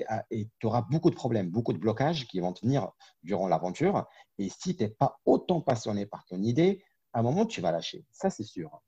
ah, 0.07 0.23
tu 0.29 0.67
auras 0.67 0.81
beaucoup 0.83 1.09
de 1.09 1.15
problèmes, 1.15 1.49
beaucoup 1.49 1.73
de 1.73 1.77
blocages 1.77 2.27
qui 2.27 2.39
vont 2.39 2.53
venir 2.61 2.91
durant 3.23 3.47
l'aventure. 3.47 4.07
Et 4.37 4.49
si 4.49 4.75
tu 4.75 4.83
n'es 4.83 4.89
pas 4.89 5.19
autant 5.25 5.61
passionné 5.61 6.05
par 6.05 6.25
ton 6.25 6.41
idée, 6.41 6.83
à 7.13 7.19
un 7.19 7.23
moment, 7.23 7.45
tu 7.45 7.61
vas 7.61 7.71
lâcher. 7.71 8.05
Ça, 8.11 8.29
c'est 8.29 8.43
sûr. 8.43 8.81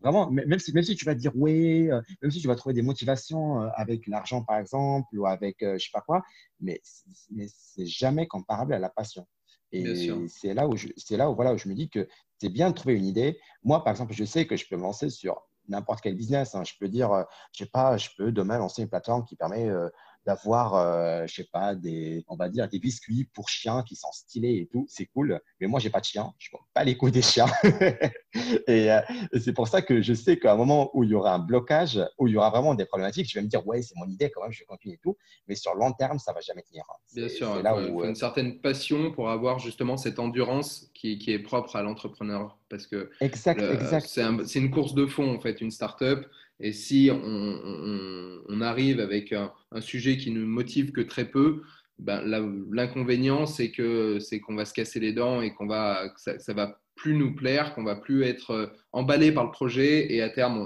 vraiment, 0.00 0.30
même 0.30 0.58
si, 0.58 0.74
même 0.74 0.82
si 0.82 0.94
tu 0.94 1.06
vas 1.06 1.14
dire 1.14 1.32
oui, 1.34 1.90
euh, 1.90 2.02
même 2.20 2.30
si 2.30 2.40
tu 2.40 2.48
vas 2.48 2.56
trouver 2.56 2.74
des 2.74 2.82
motivations 2.82 3.62
euh, 3.62 3.68
avec 3.74 4.06
l'argent, 4.06 4.44
par 4.44 4.58
exemple, 4.58 5.08
ou 5.16 5.26
avec 5.26 5.56
je 5.60 5.66
ne 5.66 5.78
sais 5.78 5.88
pas 5.92 6.02
quoi, 6.02 6.22
mais, 6.60 6.82
mais 7.30 7.46
c'est 7.48 7.86
jamais 7.86 8.26
comparable 8.26 8.74
à 8.74 8.78
la 8.78 8.90
passion. 8.90 9.26
Et 9.72 10.28
c'est 10.28 10.52
là 10.52 10.66
où 10.66 10.76
je, 10.76 10.88
c'est 10.96 11.16
là 11.16 11.30
où 11.30 11.34
voilà 11.36 11.54
où 11.54 11.58
je 11.58 11.68
me 11.68 11.74
dis 11.74 11.88
que 11.88 12.08
c'est 12.38 12.48
bien 12.48 12.70
de 12.70 12.74
trouver 12.74 12.96
une 12.96 13.06
idée. 13.06 13.38
Moi, 13.62 13.82
par 13.84 13.92
exemple, 13.92 14.12
je 14.12 14.24
sais 14.24 14.46
que 14.46 14.56
je 14.56 14.66
peux 14.68 14.76
me 14.76 14.82
lancer 14.82 15.10
sur 15.10 15.40
n'importe 15.70 16.00
quel 16.02 16.14
business. 16.14 16.54
Hein. 16.54 16.64
Je 16.64 16.74
peux 16.78 16.88
dire, 16.88 17.12
euh, 17.12 17.24
je 17.52 17.64
sais 17.64 17.70
pas, 17.70 17.96
je 17.96 18.10
peux 18.16 18.32
demain 18.32 18.58
lancer 18.58 18.82
une 18.82 18.88
plateforme 18.88 19.24
qui 19.24 19.36
permet 19.36 19.68
euh, 19.68 19.88
d'avoir, 20.26 20.74
euh, 20.74 21.26
je 21.26 21.34
sais 21.34 21.48
pas, 21.50 21.74
des, 21.74 22.24
on 22.28 22.36
va 22.36 22.48
dire, 22.48 22.68
des 22.68 22.78
biscuits 22.78 23.28
pour 23.32 23.48
chiens 23.48 23.82
qui 23.82 23.96
sont 23.96 24.12
stylés 24.12 24.58
et 24.62 24.68
tout. 24.70 24.86
C'est 24.88 25.06
cool. 25.06 25.40
Mais 25.60 25.66
moi, 25.66 25.80
j'ai 25.80 25.90
pas 25.90 26.00
de 26.00 26.04
chien. 26.04 26.32
Je 26.38 26.48
ne 26.52 26.58
pas 26.74 26.84
les 26.84 26.96
coups 26.96 27.12
des 27.12 27.22
chiens. 27.22 27.46
et, 28.68 28.90
c'est 29.40 29.52
pour 29.52 29.68
ça 29.68 29.82
que 29.82 30.02
je 30.02 30.14
sais 30.14 30.38
qu'à 30.38 30.52
un 30.52 30.56
moment 30.56 30.90
où 30.94 31.04
il 31.04 31.10
y 31.10 31.14
aura 31.14 31.34
un 31.34 31.38
blocage, 31.38 32.00
où 32.18 32.28
il 32.28 32.34
y 32.34 32.36
aura 32.36 32.50
vraiment 32.50 32.74
des 32.74 32.84
problématiques, 32.84 33.28
je 33.30 33.38
vais 33.38 33.42
me 33.42 33.48
dire, 33.48 33.66
ouais, 33.66 33.82
c'est 33.82 33.96
mon 33.96 34.06
idée 34.06 34.30
quand 34.30 34.42
même, 34.42 34.52
je 34.52 34.60
vais 34.60 34.66
continuer 34.66 34.94
et 34.94 35.00
tout. 35.02 35.16
Mais 35.48 35.54
sur 35.54 35.74
le 35.74 35.80
long 35.80 35.92
terme, 35.92 36.18
ça 36.18 36.32
va 36.32 36.40
jamais 36.40 36.62
tenir. 36.62 36.84
Hein. 36.90 36.98
Bien 37.14 37.28
sûr. 37.28 37.56
il 37.58 37.92
faut 37.92 38.04
une 38.04 38.14
certaine 38.14 38.60
passion 38.60 39.12
pour 39.12 39.30
avoir 39.30 39.58
justement 39.58 39.96
cette 39.96 40.18
endurance 40.18 40.90
qui, 40.94 41.18
qui 41.18 41.32
est 41.32 41.38
propre 41.38 41.76
à 41.76 41.82
l'entrepreneur. 41.82 42.58
Parce 42.68 42.86
que 42.86 43.10
exact, 43.20 43.60
exact. 43.60 44.06
c'est 44.06 44.58
une 44.58 44.70
course 44.70 44.94
de 44.94 45.06
fond, 45.06 45.34
en 45.34 45.40
fait, 45.40 45.60
une 45.60 45.70
start-up. 45.70 46.26
Et 46.60 46.72
si 46.72 47.10
on, 47.10 48.60
arrive 48.60 49.00
avec 49.00 49.32
un, 49.32 49.52
sujet 49.80 50.18
qui 50.18 50.30
ne 50.30 50.44
motive 50.44 50.92
que 50.92 51.00
très 51.00 51.24
peu, 51.24 51.62
ben, 51.98 52.22
l'inconvénient, 52.70 53.46
c'est 53.46 53.70
que 53.70 54.18
c'est 54.20 54.40
qu'on 54.40 54.54
va 54.54 54.64
se 54.64 54.74
casser 54.74 55.00
les 55.00 55.12
dents 55.12 55.40
et 55.40 55.52
qu'on 55.54 55.66
va, 55.66 56.12
ça, 56.16 56.38
ça, 56.38 56.52
va 56.52 56.78
plus 57.00 57.14
nous 57.14 57.34
plaire, 57.34 57.74
qu'on 57.74 57.84
va 57.84 57.96
plus 57.96 58.24
être 58.24 58.50
euh, 58.50 58.66
emballé 58.92 59.32
par 59.32 59.44
le 59.44 59.50
projet 59.50 60.12
et 60.12 60.20
à 60.22 60.28
terme, 60.28 60.58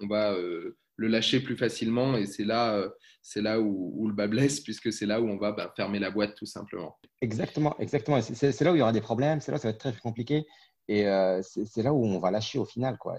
on, 0.00 0.06
va 0.06 0.32
euh, 0.32 0.76
le 0.96 1.08
lâcher 1.08 1.40
plus 1.40 1.56
facilement 1.56 2.16
et 2.16 2.26
c'est 2.26 2.44
là, 2.44 2.74
euh, 2.74 2.88
c'est 3.22 3.42
là 3.42 3.60
où, 3.60 4.06
le 4.06 4.14
bas 4.14 4.28
blesse 4.28 4.60
puisque 4.60 4.92
c'est 4.92 5.06
là 5.06 5.20
où 5.20 5.28
on 5.28 5.36
va 5.36 5.50
ben, 5.52 5.68
fermer 5.74 5.98
la 5.98 6.10
boîte 6.10 6.36
tout 6.36 6.46
simplement. 6.46 6.96
Exactement, 7.20 7.76
exactement. 7.80 8.20
C'est 8.20 8.60
là 8.60 8.72
où 8.72 8.76
il 8.76 8.78
y 8.78 8.82
aura 8.82 8.92
des 8.92 9.00
problèmes, 9.00 9.40
c'est 9.40 9.50
là 9.50 9.58
où 9.58 9.60
ça 9.60 9.68
va 9.68 9.74
être 9.74 9.80
très 9.80 9.92
compliqué 9.94 10.46
et 10.86 11.06
c'est 11.42 11.82
là 11.82 11.94
où 11.94 12.04
on 12.04 12.18
va 12.18 12.30
lâcher 12.30 12.58
au 12.58 12.66
final 12.66 12.98
quoi. 12.98 13.16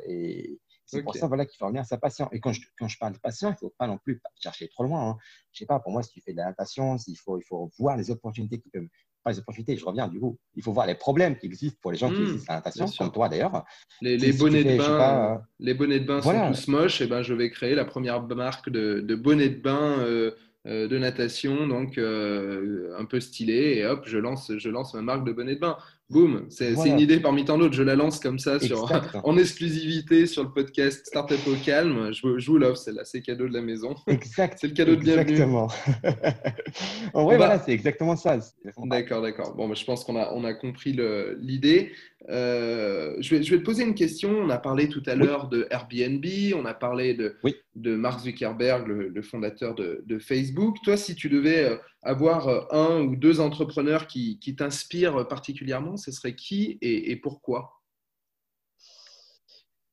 C'est 0.85 1.03
pour 1.03 1.15
ça 1.15 1.27
voilà, 1.27 1.45
qu'il 1.45 1.57
faut 1.57 1.65
revenir 1.65 1.81
à 1.81 1.85
sa 1.85 1.97
patience. 1.97 2.29
Et 2.31 2.39
quand 2.39 2.53
je, 2.53 2.61
quand 2.77 2.87
je 2.87 2.97
parle 2.97 3.13
de 3.13 3.19
patience, 3.19 3.55
il 3.61 3.65
ne 3.65 3.69
faut 3.69 3.75
pas 3.77 3.87
non 3.87 3.97
plus 3.97 4.21
chercher 4.41 4.67
trop 4.67 4.83
loin. 4.83 5.09
Hein. 5.09 5.17
Je 5.51 5.57
ne 5.57 5.59
sais 5.59 5.65
pas, 5.65 5.79
pour 5.79 5.91
moi, 5.91 6.03
si 6.03 6.11
tu 6.11 6.21
fais 6.21 6.31
de 6.31 6.37
la 6.37 6.53
patience, 6.53 7.07
il 7.07 7.15
faut, 7.15 7.37
il 7.39 7.43
faut 7.43 7.71
voir 7.79 7.97
les 7.97 8.11
opportunités 8.11 8.59
qui 8.59 8.69
peuvent. 8.69 8.87
Pas 9.23 9.31
les 9.31 9.39
opportunités, 9.39 9.75
je 9.75 9.83
reviens 9.83 10.07
du 10.07 10.19
coup. 10.19 10.37
Il 10.53 10.61
faut 10.61 10.71
voir 10.71 10.85
les 10.85 10.93
problèmes 10.93 11.35
qui 11.35 11.47
existent 11.47 11.79
pour 11.81 11.91
les 11.91 11.97
gens 11.97 12.11
qui 12.11 12.19
mmh, 12.19 12.25
existent 12.25 12.53
à 12.53 12.61
la 12.63 12.87
comme 12.95 13.11
toi 13.11 13.27
d'ailleurs. 13.27 13.65
Les, 13.99 14.17
les 14.17 14.33
bonnets 14.33 14.63
de 14.63 14.77
bain, 14.77 15.43
les 15.57 15.73
bonnets 15.73 15.99
de 15.99 16.05
bain 16.05 16.21
sont 16.21 16.51
tous 16.51 16.67
moches, 16.67 17.01
et 17.01 17.07
ben 17.07 17.23
je 17.23 17.33
vais 17.33 17.49
créer 17.49 17.73
la 17.73 17.85
première 17.85 18.21
marque 18.21 18.69
de, 18.69 18.99
de 18.99 19.15
bonnets 19.15 19.49
de 19.49 19.59
bain. 19.59 19.97
Euh, 19.99 20.35
euh, 20.67 20.87
de 20.87 20.97
natation, 20.97 21.67
donc 21.67 21.99
euh, 21.99 22.91
un 22.97 23.05
peu 23.05 23.19
stylé, 23.19 23.75
et 23.77 23.85
hop, 23.85 24.05
je 24.07 24.17
lance, 24.17 24.51
je 24.57 24.69
lance 24.69 24.95
ma 24.95 25.03
marque 25.03 25.23
de 25.23 25.31
bonnet 25.31 25.53
de 25.53 25.59
bain. 25.59 25.77
Boum, 26.11 26.45
c'est 26.49 26.73
une 26.73 26.99
idée 26.99 27.19
parmi 27.19 27.45
tant 27.45 27.57
d'autres. 27.57 27.73
Je 27.73 27.81
la 27.81 27.95
lance 27.95 28.19
comme 28.19 28.37
ça 28.37 28.59
sur, 28.59 28.91
en 29.23 29.37
exclusivité 29.37 30.27
sur 30.27 30.43
le 30.43 30.51
podcast 30.51 31.03
Startup 31.07 31.39
au 31.47 31.55
calme. 31.65 32.13
Je, 32.13 32.37
je 32.37 32.51
vous 32.51 32.59
l'offre, 32.59 32.77
celle-là, 32.77 33.05
c'est 33.05 33.21
cadeau 33.21 33.47
de 33.47 33.53
la 33.53 33.61
maison. 33.61 33.95
Exact. 34.07 34.59
c'est 34.61 34.67
le 34.67 34.73
cadeau 34.73 34.95
de 34.95 35.01
bienvenue. 35.01 35.31
Exactement. 35.31 35.67
en 37.15 37.23
vrai, 37.23 37.37
bah, 37.37 37.45
voilà, 37.47 37.59
c'est 37.59 37.71
exactement 37.71 38.15
ça. 38.15 38.37
D'accord, 38.83 39.23
d'accord. 39.23 39.55
Bon, 39.55 39.67
bah, 39.67 39.73
je 39.75 39.83
pense 39.83 40.03
qu'on 40.03 40.15
a, 40.15 40.31
on 40.33 40.43
a 40.43 40.53
compris 40.53 40.95
l'idée. 41.39 41.91
Euh, 42.29 43.15
je, 43.19 43.35
vais, 43.35 43.43
je 43.43 43.51
vais 43.51 43.59
te 43.59 43.65
poser 43.65 43.83
une 43.83 43.95
question. 43.95 44.29
On 44.29 44.49
a 44.49 44.57
parlé 44.57 44.89
tout 44.89 45.03
à 45.07 45.15
l'heure 45.15 45.47
de 45.47 45.67
Airbnb, 45.71 46.25
on 46.55 46.65
a 46.65 46.73
parlé 46.73 47.13
de, 47.13 47.35
de 47.75 47.95
Mark 47.95 48.19
Zuckerberg, 48.21 48.87
le, 48.87 49.21
fondateur 49.21 49.75
de, 49.75 50.03
de, 50.05 50.19
Facebook. 50.19 50.77
Toi, 50.83 50.97
si 50.97 51.15
tu 51.15 51.29
devais 51.29 51.65
euh, 51.65 51.77
avoir 52.05 52.47
euh, 52.47 52.61
un 52.71 53.01
ou 53.01 53.15
deux 53.15 53.41
entrepreneurs 53.41 54.07
qui, 54.07 54.39
qui 54.39 54.55
t'inspirent 54.55 55.27
particulièrement, 55.27 55.97
ce 55.97 56.11
serait 56.11 56.35
qui 56.35 56.77
et, 56.81 57.15
pourquoi? 57.17 57.81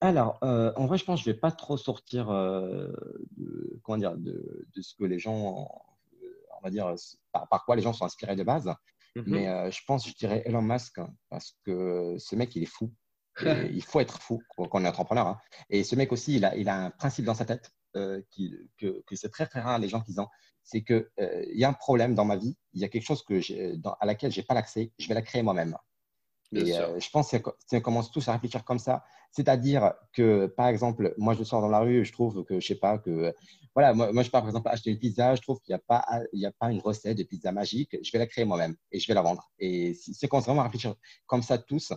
Alors, 0.01 0.39
euh, 0.43 0.73
en 0.77 0.87
vrai, 0.87 0.99
je 0.99 1.05
pense 1.05 1.21
que 1.21 1.25
je 1.25 1.31
ne 1.31 1.35
vais 1.35 1.41
pas 1.41 1.53
trop 1.53 1.77
sortir 1.77 2.31
euh, 2.31 2.89
de, 3.37 3.81
comment 3.83 3.99
dire, 3.99 4.17
de, 4.17 4.67
de, 4.75 4.83
ce 4.83 4.95
que 4.95 5.05
les 5.05 5.19
gens, 5.19 5.69
on 6.59 6.61
va 6.63 6.71
dire, 6.71 6.95
par, 7.33 7.65
quoi 7.65 7.77
les 7.77 7.83
gens 7.83 7.93
sont 7.93 8.05
inspirés 8.05 8.37
de 8.37 8.43
base. 8.43 8.73
Mhm. 9.15 9.25
Mais 9.27 9.71
je 9.71 9.81
pense, 9.87 10.09
je 10.09 10.15
dirais 10.15 10.43
Elon 10.45 10.63
Musk, 10.63 11.01
parce 11.29 11.57
que 11.65 12.17
ce 12.19 12.37
mec, 12.37 12.55
il 12.57 12.65
est 12.65 12.67
fou. 12.67 12.93
il 13.73 13.83
faut 13.83 14.01
être 14.01 14.21
fou 14.21 14.43
quand 14.57 14.69
on 14.73 14.85
est 14.85 14.89
entrepreneur. 14.89 15.27
Hein. 15.27 15.39
Et 15.71 15.85
ce 15.85 15.97
mec 15.97 16.13
aussi, 16.13 16.37
il 16.37 16.45
a, 16.45 16.55
il 16.57 16.69
a 16.69 16.85
un 16.85 16.91
principe 16.91 17.25
dans 17.25 17.35
sa 17.35 17.47
tête. 17.47 17.73
Qui, 18.31 18.55
que, 18.79 19.03
que 19.07 19.17
c'est 19.17 19.29
très 19.29 19.47
très 19.47 19.61
rare 19.61 19.79
les 19.79 19.89
gens 19.89 20.01
qui 20.01 20.13
disent 20.13 20.21
c'est 20.65 20.83
qu'il 20.83 21.09
euh, 21.21 21.45
y 21.53 21.65
a 21.65 21.69
un 21.69 21.73
problème 21.73 22.15
dans 22.15 22.25
ma 22.25 22.37
vie, 22.37 22.57
il 22.73 22.81
y 22.81 22.85
a 22.85 22.89
quelque 22.89 23.05
chose 23.05 23.23
que 23.25 23.77
dans, 23.77 23.95
à 24.01 24.07
laquelle 24.07 24.33
je 24.33 24.41
n'ai 24.41 24.47
pas 24.47 24.55
l'accès, 24.55 24.93
je 24.99 25.09
vais 25.09 25.15
la 25.15 25.23
créer 25.23 25.43
moi-même. 25.43 25.77
Et 26.55 26.77
euh, 26.77 27.01
je 27.01 27.09
pense 27.09 27.31
que 27.31 27.51
si 27.67 27.77
on 27.77 27.81
commence 27.81 28.11
tous 28.11 28.29
à 28.29 28.33
réfléchir 28.33 28.63
comme 28.63 28.79
ça, 28.79 29.03
c'est-à-dire 29.31 29.95
que, 30.13 30.47
par 30.49 30.69
exemple, 30.69 31.15
moi, 31.17 31.33
je 31.33 31.45
sors 31.45 31.63
dans 31.63 31.69
la 31.69 31.79
rue, 31.79 32.05
je 32.05 32.13
trouve 32.13 32.45
que, 32.45 32.61
je 32.61 32.67
sais 32.67 32.75
pas, 32.75 32.99
que, 32.99 33.35
voilà, 33.75 33.95
moi, 33.95 34.13
moi 34.13 34.23
je 34.23 34.29
pars, 34.29 34.43
par 34.43 34.51
exemple, 34.51 34.69
acheter 34.69 34.91
une 34.91 34.99
pizza, 34.99 35.35
je 35.35 35.41
trouve 35.41 35.61
qu'il 35.61 35.73
n'y 35.73 35.77
a, 35.77 35.83
pas, 35.87 36.05
il 36.35 36.45
a 36.45 36.53
pas 36.53 36.71
une 36.71 36.81
recette 36.81 37.17
de 37.17 37.23
pizza 37.23 37.53
magique, 37.53 37.97
je 38.03 38.13
vais 38.13 38.19
la 38.19 38.27
créer 38.27 38.45
moi-même 38.45 38.77
et 38.91 39.01
je 39.01 39.09
vais 39.09 39.15
la 39.15 39.23
vendre. 39.23 39.51
Et 39.59 39.95
si, 39.95 40.13
si 40.13 40.27
on 40.27 40.29
commence 40.29 40.45
vraiment 40.45 40.61
à 40.61 40.65
réfléchir 40.65 40.95
comme 41.27 41.43
ça 41.43 41.57
tous, 41.57 41.95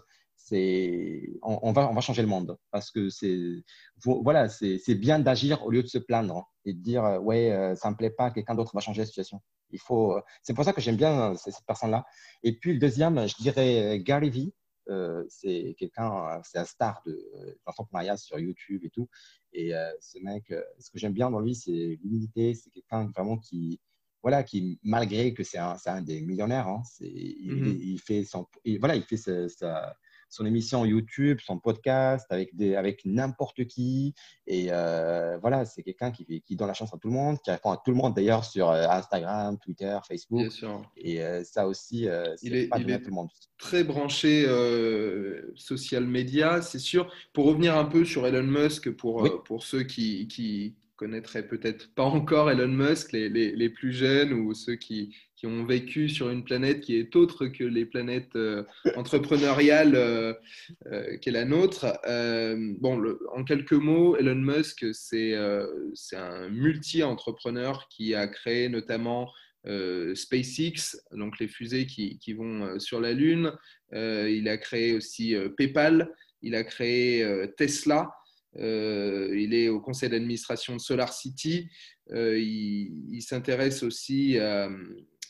on, 0.52 1.72
va, 1.72 1.90
on 1.90 1.94
va 1.94 2.02
changer 2.02 2.22
le 2.22 2.28
monde 2.28 2.58
parce 2.72 2.92
que 2.92 3.10
c'est 3.10 3.64
voilà, 4.04 4.50
c'est 4.50 4.96
bien 4.96 5.20
d'agir 5.20 5.66
au 5.66 5.72
lieu 5.72 5.82
de 5.82 5.88
se 5.88 5.98
plaindre 5.98 6.52
et 6.66 6.74
de 6.74 6.80
dire 6.80 7.04
euh, 7.04 7.20
ouais, 7.20 7.52
euh, 7.52 7.76
ça 7.76 7.90
me 7.90 7.96
plaît 7.96 8.10
pas, 8.10 8.32
quelqu'un 8.32 8.56
d'autre 8.56 8.72
va 8.74 8.82
changer 8.82 9.02
la 9.02 9.06
situation. 9.06 9.42
Il 9.72 9.80
faut, 9.80 10.20
c'est 10.44 10.54
pour 10.54 10.64
ça 10.64 10.74
que 10.74 10.82
j'aime 10.82 10.96
bien 10.96 11.36
cette 11.36 11.56
personne-là. 11.68 12.06
Et 12.44 12.58
puis 12.58 12.74
le 12.74 12.80
deuxième, 12.80 13.28
je 13.28 13.36
dirais 13.38 14.00
Gary 14.00 14.30
Vee. 14.30 14.54
Euh, 14.88 15.26
c'est 15.28 15.76
quelqu'un, 15.80 16.40
c'est 16.44 16.60
un 16.60 16.66
star 16.66 17.02
de 17.08 17.60
l'entrepreneuriat 17.66 18.18
sur 18.18 18.38
YouTube 18.38 18.82
et 18.84 18.92
tout. 18.92 19.10
Et 19.52 19.72
ce 20.00 20.20
mec, 20.20 20.54
ce 20.80 20.92
que 20.92 21.00
j'aime 21.00 21.14
bien 21.14 21.32
dans 21.32 21.40
lui, 21.40 21.56
c'est 21.56 21.98
l'humilité. 22.04 22.54
C'est 22.54 22.70
quelqu'un 22.70 23.10
vraiment 23.16 23.38
qui, 23.38 23.82
voilà, 24.22 24.44
qui 24.44 24.80
malgré 24.84 25.34
que 25.34 25.44
c'est 25.44 25.58
un, 25.58 25.76
un, 25.88 26.02
des 26.02 26.22
millionnaires, 26.22 26.68
hein, 26.68 26.84
mm-hmm. 27.02 27.80
il, 27.80 28.00
fait 28.00 28.24
son, 28.24 28.48
voilà, 28.80 28.96
il 28.96 29.04
fait 29.04 29.18
sa, 29.18 29.96
son 30.30 30.46
émission 30.46 30.86
YouTube, 30.86 31.40
son 31.44 31.60
podcast 31.60 32.26
avec, 32.30 32.56
des, 32.56 32.76
avec 32.76 33.06
n'importe 33.06 33.66
qui. 33.66 34.14
Et 34.48 34.68
euh, 34.72 35.38
voilà, 35.40 35.66
c'est 35.66 35.84
quelqu'un 35.84 36.12
qui, 36.12 36.42
qui 36.42 36.56
donne 36.56 36.68
la 36.68 36.74
chance 36.74 36.94
à 36.94 36.98
tout 36.98 37.08
le 37.08 37.14
monde, 37.14 37.38
qui 37.44 37.52
répond 37.52 37.72
à 37.72 37.82
tout 37.84 37.92
le 37.92 37.98
monde 37.98 38.14
d'ailleurs 38.14 38.44
sur 38.44 38.70
euh, 38.70 38.88
Instagram, 38.88 39.58
Twitter, 39.60 39.98
Facebook. 40.08 40.42
Bien 40.42 40.50
sûr. 40.50 40.82
Et 40.98 41.24
euh, 41.24 41.44
ça 41.44 41.68
aussi, 41.68 42.08
c'est 42.38 42.48
il 42.48 42.56
est, 42.56 42.68
pas 42.68 42.80
il 42.80 42.90
est 42.90 43.00
tout 43.00 43.10
le 43.10 43.16
monde. 43.16 43.30
Très 43.58 43.84
branché 43.84 44.46
social 45.56 46.06
media, 46.06 46.62
c'est 46.62 46.80
sûr. 46.80 47.12
Pour 47.34 47.46
revenir 47.46 47.78
un 47.78 47.86
peu 47.86 48.06
sur 48.06 48.28
Elon 48.28 48.44
Musk, 48.44 48.92
pour, 48.92 49.44
pour 49.44 49.64
ceux 49.64 49.84
qui, 49.84 50.28
qui 50.28 50.76
connaîtraient 50.96 51.48
peut-être 51.48 51.94
pas 51.94 52.04
encore 52.04 52.50
Elon 52.50 52.68
Musk, 52.68 53.12
les, 53.12 53.30
les, 53.30 53.56
les 53.56 53.70
plus 53.70 53.92
jeunes 53.92 54.34
ou 54.34 54.54
ceux 54.54 54.76
qui, 54.76 55.16
ont 55.46 55.64
vécu 55.64 56.10
sur 56.10 56.30
une 56.30 56.44
planète 56.44 56.82
qui 56.82 56.96
est 56.98 57.16
autre 57.16 57.48
que 57.48 57.64
les 57.64 57.86
planètes 57.86 58.36
euh, 58.36 58.64
entrepreneuriales 58.96 59.96
euh, 59.96 60.34
euh, 60.92 61.18
qu'est 61.18 61.32
la 61.32 61.46
nôtre. 61.46 61.86
bon, 62.80 63.02
en 63.34 63.44
quelques 63.44 63.74
mots, 63.74 64.18
Elon 64.18 64.36
Musk, 64.36 64.86
c'est 64.94 65.36
un 65.36 66.50
multi-entrepreneur 66.50 67.88
qui 67.90 68.16
a 68.16 68.28
créé 68.28 68.70
notamment 68.70 69.32
SpaceX, 70.14 70.96
donc 71.12 71.40
les 71.40 71.48
fusées 71.48 71.88
qui, 71.88 72.20
qui 72.20 72.34
vont 72.34 72.80
sur 72.80 73.02
la 73.02 73.14
Lune. 73.14 73.52
il 73.92 74.48
a 74.48 74.58
créé 74.58 74.94
aussi 74.94 75.36
PayPal, 75.58 76.14
il 76.44 76.56
a 76.56 76.64
créé 76.64 77.26
Tesla. 77.58 78.12
il 78.56 79.54
est 79.54 79.70
au 79.70 79.82
conseil 79.82 80.10
d'administration 80.10 80.76
de 80.76 80.82
Solar 80.82 81.12
City. 81.12 81.68
il, 82.12 83.08
il 83.12 83.22
s'intéresse 83.24 83.82
aussi 83.82 84.38
à, 84.38 84.70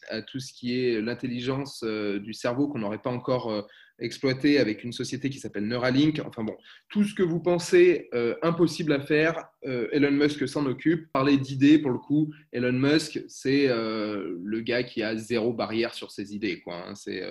à 0.09 0.21
tout 0.21 0.39
ce 0.39 0.53
qui 0.53 0.79
est 0.79 1.01
l'intelligence 1.01 1.83
euh, 1.83 2.19
du 2.19 2.33
cerveau 2.33 2.67
qu'on 2.67 2.79
n'aurait 2.79 3.01
pas 3.01 3.09
encore 3.09 3.51
euh, 3.51 3.61
exploité 3.99 4.59
avec 4.59 4.83
une 4.83 4.91
société 4.91 5.29
qui 5.29 5.39
s'appelle 5.39 5.67
Neuralink. 5.67 6.21
Enfin 6.25 6.43
bon, 6.43 6.55
tout 6.89 7.03
ce 7.03 7.13
que 7.13 7.23
vous 7.23 7.39
pensez 7.39 8.09
euh, 8.13 8.35
impossible 8.41 8.93
à 8.93 8.99
faire, 8.99 9.47
Elon 9.63 10.11
Musk 10.11 10.47
s'en 10.47 10.65
occupe. 10.65 11.11
Parler 11.13 11.37
d'idées, 11.37 11.79
pour 11.79 11.91
le 11.91 11.97
coup, 11.97 12.31
Elon 12.51 12.73
Musk, 12.73 13.23
c'est 13.27 13.67
le 13.67 14.59
gars 14.61 14.83
qui 14.83 15.01
a 15.01 15.15
zéro 15.15 15.53
barrière 15.53 15.93
sur 15.93 16.11
ses 16.11 16.35
idées. 16.35 16.61
Quoi, 16.61 16.75
hein. 16.75 16.95
C'est 16.95 17.23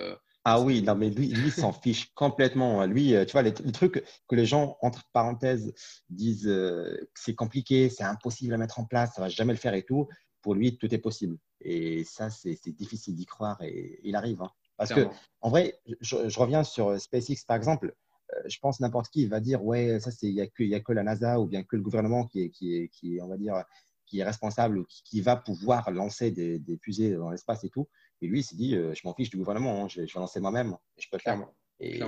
ah 0.47 0.61
oui, 0.61 0.83
non, 0.83 0.95
mais 0.95 1.09
lui, 1.09 1.29
lui 1.29 1.49
s'en 1.49 1.71
fiche 1.71 2.11
complètement. 2.15 2.85
Lui, 2.85 3.15
tu 3.25 3.31
vois, 3.31 3.41
les, 3.41 3.53
trucs 3.53 4.03
que 4.27 4.35
les 4.35 4.45
gens, 4.45 4.77
entre 4.81 5.03
parenthèses, 5.13 5.73
disent 6.09 6.45
que 6.45 7.07
c'est 7.13 7.35
compliqué, 7.35 7.89
c'est 7.89 8.03
impossible 8.03 8.53
à 8.53 8.57
mettre 8.57 8.79
en 8.79 8.85
place, 8.85 9.13
ça 9.15 9.21
va 9.21 9.29
jamais 9.29 9.53
le 9.53 9.59
faire 9.59 9.75
et 9.75 9.83
tout 9.83 10.07
pour 10.45 10.53
lui, 10.53 10.77
tout 10.77 10.93
est 10.93 10.99
possible. 10.99 11.37
Et 11.61 12.03
ça, 12.03 12.29
c'est 12.29 12.57
difficile 12.71 13.15
d'y 13.15 13.25
croire 13.25 13.61
et 13.61 13.99
il 14.03 14.15
arrive. 14.15 14.41
Hein. 14.41 14.51
Parce 14.77 14.93
que, 14.93 15.07
en 15.41 15.49
vrai, 15.49 15.79
je, 16.01 16.39
reviens 16.39 16.63
sur 16.63 16.99
SpaceX 16.99 17.45
par 17.47 17.57
exemple. 17.57 17.95
Euh, 18.33 18.41
je 18.47 18.57
pense 18.59 18.79
n'importe 18.79 19.09
qui 19.09 19.27
va 19.27 19.39
dire 19.39 19.63
ouais, 19.63 19.99
ça, 19.99 20.09
il 20.23 20.33
n'y 20.33 20.41
a, 20.41 20.47
que, 20.47 20.73
a 20.73 20.79
que 20.79 20.93
la 20.93 21.03
NASA 21.03 21.39
ou 21.39 21.45
bien 21.45 21.63
que 21.63 21.75
le 21.75 21.83
gouvernement 21.83 22.25
qui 22.25 22.41
est, 22.41 22.49
qui 22.49 22.75
est, 22.75 22.87
qui 22.89 23.17
est 23.17 23.21
on 23.21 23.27
va 23.27 23.37
dire, 23.37 23.63
qui 24.05 24.19
est 24.19 24.23
responsable 24.23 24.79
ou 24.79 24.85
qui, 24.85 25.21
va 25.21 25.35
pouvoir 25.35 25.91
lancer 25.91 26.31
des, 26.31 26.59
des 26.59 26.77
fusées 26.77 27.15
dans 27.15 27.29
l'espace 27.29 27.63
et 27.63 27.69
tout. 27.69 27.87
Et 28.21 28.27
lui, 28.27 28.39
il 28.39 28.43
s'est 28.43 28.55
dit, 28.55 28.75
euh, 28.75 28.93
je 28.93 29.01
m'en 29.05 29.13
fiche 29.13 29.29
du 29.29 29.37
gouvernement, 29.37 29.83
hein, 29.83 29.87
je, 29.87 30.01
vais 30.01 30.07
lancer 30.15 30.39
moi-même, 30.39 30.75
je 30.97 31.07
peux 31.09 31.17
le 31.17 31.21
faire. 31.21 31.47
Et 31.79 31.99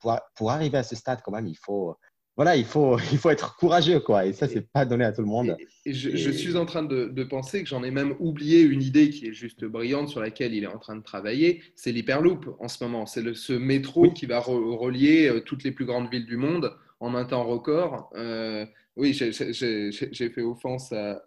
pour, 0.00 0.18
pour, 0.34 0.50
arriver 0.50 0.78
à 0.78 0.82
ce 0.82 0.96
stade, 0.96 1.22
quand 1.22 1.30
même, 1.30 1.46
il 1.46 1.56
faut, 1.56 1.96
voilà, 2.36 2.54
il 2.56 2.64
faut, 2.64 2.98
il 3.12 3.18
faut 3.18 3.30
être 3.30 3.56
courageux, 3.56 4.00
quoi. 4.00 4.26
Et 4.26 4.32
ça, 4.32 4.46
c'est 4.46 4.70
pas 4.70 4.84
donné 4.84 5.04
à 5.04 5.12
tout 5.12 5.22
le 5.22 5.26
monde. 5.26 5.56
Et, 5.84 5.92
je, 5.92 6.30
suis 6.30 6.56
en 6.56 6.66
train 6.66 6.82
de, 6.82 7.24
penser 7.24 7.62
que 7.62 7.68
j'en 7.68 7.82
ai 7.82 7.90
même 7.90 8.14
oublié 8.20 8.60
une 8.60 8.82
idée 8.82 9.10
qui 9.10 9.26
est 9.26 9.32
juste 9.32 9.64
brillante 9.64 10.08
sur 10.08 10.20
laquelle 10.20 10.54
il 10.54 10.64
est 10.64 10.68
en 10.68 10.78
train 10.78 10.96
de 10.96 11.02
travailler. 11.02 11.62
C'est 11.74 11.92
l'hyperloop 11.92 12.56
en 12.60 12.68
ce 12.68 12.84
moment. 12.84 13.06
C'est 13.06 13.34
ce 13.34 13.52
métro 13.52 14.10
qui 14.10 14.26
va 14.26 14.40
relier 14.40 15.28
euh, 15.28 15.40
toutes 15.40 15.64
les 15.64 15.72
plus 15.72 15.86
grandes 15.86 16.10
villes 16.10 16.26
du 16.26 16.36
monde 16.36 16.76
en 17.00 17.14
un 17.14 17.24
temps 17.24 17.44
record. 17.44 18.10
Euh, 18.16 18.66
oui, 18.96 19.12
j'ai 19.12 20.30
fait 20.30 20.42
offense 20.42 20.92
à, 20.92 21.22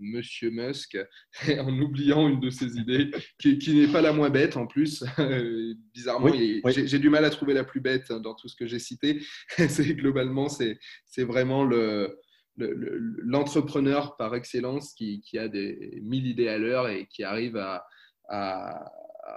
Monsieur 0.00 0.50
Musk 0.50 0.98
en 1.48 1.78
oubliant 1.80 2.28
une 2.28 2.40
de 2.40 2.50
ses 2.50 2.76
idées, 2.76 3.10
qui, 3.38 3.74
n'est 3.74 3.90
pas 3.90 4.02
la 4.02 4.12
moins 4.12 4.30
bête 4.30 4.56
en 4.56 4.66
plus. 4.66 5.04
Bizarrement, 5.94 6.32
j'ai 6.66 6.98
du 6.98 7.10
mal 7.10 7.24
à 7.24 7.30
trouver 7.30 7.54
la 7.54 7.64
plus 7.64 7.80
bête 7.80 8.12
dans 8.12 8.34
tout 8.34 8.48
ce 8.48 8.56
que 8.56 8.66
j'ai 8.66 8.78
cité. 8.78 9.22
c'est 9.68 9.94
globalement, 9.94 10.48
c'est 10.48 10.78
vraiment 11.24 11.64
le 11.64 12.18
l'entrepreneur 12.56 14.14
par 14.16 14.34
excellence 14.34 14.92
qui, 14.92 15.22
a 15.38 15.48
des 15.48 16.00
mille 16.02 16.26
idées 16.26 16.48
à 16.48 16.58
l'heure 16.58 16.86
et 16.86 17.06
qui 17.06 17.24
arrive 17.24 17.56
à, 17.56 17.86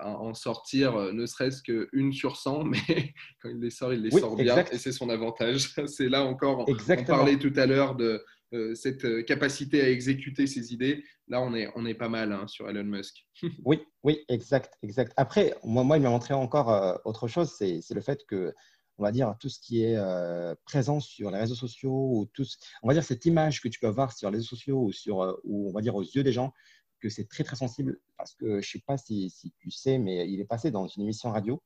en 0.04 0.34
sortir 0.34 1.13
ne 1.13 1.26
serait-ce 1.26 1.63
qu'une 1.63 2.12
sur 2.12 2.36
100, 2.36 2.65
mais 2.65 3.13
quand 3.41 3.50
il 3.50 3.60
les 3.60 3.69
sort, 3.69 3.93
il 3.93 4.02
les 4.02 4.12
sort 4.12 4.36
bien 4.36 4.65
et 4.69 4.78
c'est 4.78 4.91
son 4.91 5.10
avantage. 5.10 5.74
C'est 5.88 6.10
là 6.10 6.26
encore, 6.26 6.65
on 6.67 7.04
parlait 7.06 7.39
tout 7.39 7.54
à 7.56 7.65
l'heure 7.65 7.95
de, 7.95 8.06
euh, 8.06 8.19
cette 8.75 9.05
euh, 9.05 9.23
capacité 9.23 9.81
à 9.81 9.89
exécuter 9.89 10.47
ses 10.47 10.73
idées, 10.73 11.03
là, 11.27 11.41
on 11.41 11.53
est, 11.53 11.69
on 11.75 11.86
est 11.86 11.95
pas 11.95 12.10
mal 12.10 12.31
hein, 12.31 12.47
sur 12.47 12.69
Elon 12.69 12.84
Musk. 12.84 13.25
oui, 13.65 13.81
oui, 14.03 14.23
exact, 14.29 14.77
exact. 14.84 15.13
Après, 15.17 15.55
moi, 15.63 15.97
il 15.97 16.03
m'a 16.03 16.10
montré 16.10 16.34
encore 16.34 16.71
euh, 16.71 16.95
autre 17.05 17.27
chose, 17.27 17.51
c'est 17.58 17.81
le 17.91 18.01
fait 18.01 18.25
que, 18.27 18.53
on 18.97 19.03
va 19.03 19.12
dire, 19.12 19.36
tout 19.39 19.49
ce 19.49 19.60
qui 19.60 19.84
est 19.84 19.97
présent 20.63 21.01
sur 21.01 21.29
les 21.29 21.38
réseaux 21.38 21.55
sociaux, 21.55 22.12
ou 22.13 22.29
tout, 22.34 22.45
on 22.81 22.88
va 22.88 22.93
dire 22.93 23.03
cette 23.03 23.25
image 23.25 23.62
que 23.62 23.67
tu 23.67 23.77
peux 23.77 23.88
avoir 23.88 24.13
sur 24.13 24.31
les 24.31 24.38
réseaux 24.38 24.55
sociaux 24.55 24.84
ou, 24.84 24.93
sur, 24.93 25.38
ou 25.43 25.69
on 25.69 25.73
va 25.73 25.81
dire 25.81 25.95
aux 25.95 26.03
yeux 26.03 26.23
des 26.23 26.31
gens, 26.31 26.53
que 27.01 27.10
c'est 27.10 27.27
très, 27.27 27.43
très 27.43 27.58
sensible 27.58 27.99
parce 28.17 28.36
que 28.36 28.45
je 28.45 28.55
ne 28.55 28.62
sais 28.62 28.81
pas 28.88 28.97
si, 28.97 29.34
tu 29.60 29.69
sais, 29.69 29.97
mais 29.97 30.29
il 30.29 30.39
est 30.39 30.45
passé 30.45 30.71
dans 30.71 30.88
une 30.88 31.03
émission 31.03 31.29
radio 31.29 31.62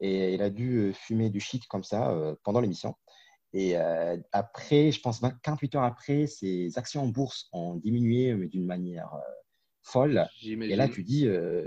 et 0.00 0.34
il 0.34 0.42
a 0.42 0.50
dû 0.50 0.92
fumer 0.92 1.30
du 1.30 1.40
shit 1.40 1.66
comme 1.68 1.84
ça 1.84 2.14
pendant 2.42 2.60
l'émission. 2.60 2.94
Et 3.54 3.76
euh, 3.76 4.16
après, 4.32 4.90
je 4.90 5.00
pense 5.00 5.20
28 5.20 5.76
heures 5.76 5.84
après, 5.84 6.26
ses 6.26 6.76
actions 6.76 7.04
en 7.04 7.06
bourse 7.06 7.48
ont 7.52 7.76
diminué 7.76 8.34
d'une 8.48 8.66
manière 8.66 9.14
euh, 9.14 9.20
folle. 9.80 10.26
Et 10.42 10.74
là, 10.74 10.88
tu 10.88 11.04
dis, 11.04 11.28
euh, 11.28 11.64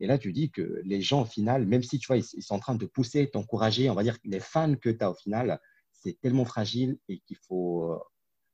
et 0.00 0.06
là, 0.06 0.16
tu 0.16 0.32
dis 0.32 0.50
que 0.50 0.80
les 0.84 1.02
gens, 1.02 1.22
au 1.22 1.26
final, 1.26 1.66
même 1.66 1.82
si 1.82 1.98
tu 1.98 2.06
vois, 2.06 2.16
ils, 2.16 2.42
sont 2.42 2.54
en 2.54 2.58
train 2.58 2.74
de 2.74 2.86
pousser, 2.86 3.28
t'encourager, 3.28 3.90
on 3.90 3.94
va 3.94 4.02
dire 4.02 4.18
que 4.18 4.28
les 4.28 4.40
fans 4.40 4.76
que 4.76 4.88
tu 4.88 5.04
as 5.04 5.10
au 5.10 5.14
final, 5.14 5.60
c'est 5.92 6.18
tellement 6.22 6.46
fragile 6.46 6.98
et 7.10 7.20
qu'il 7.26 7.36
faut. 7.46 8.00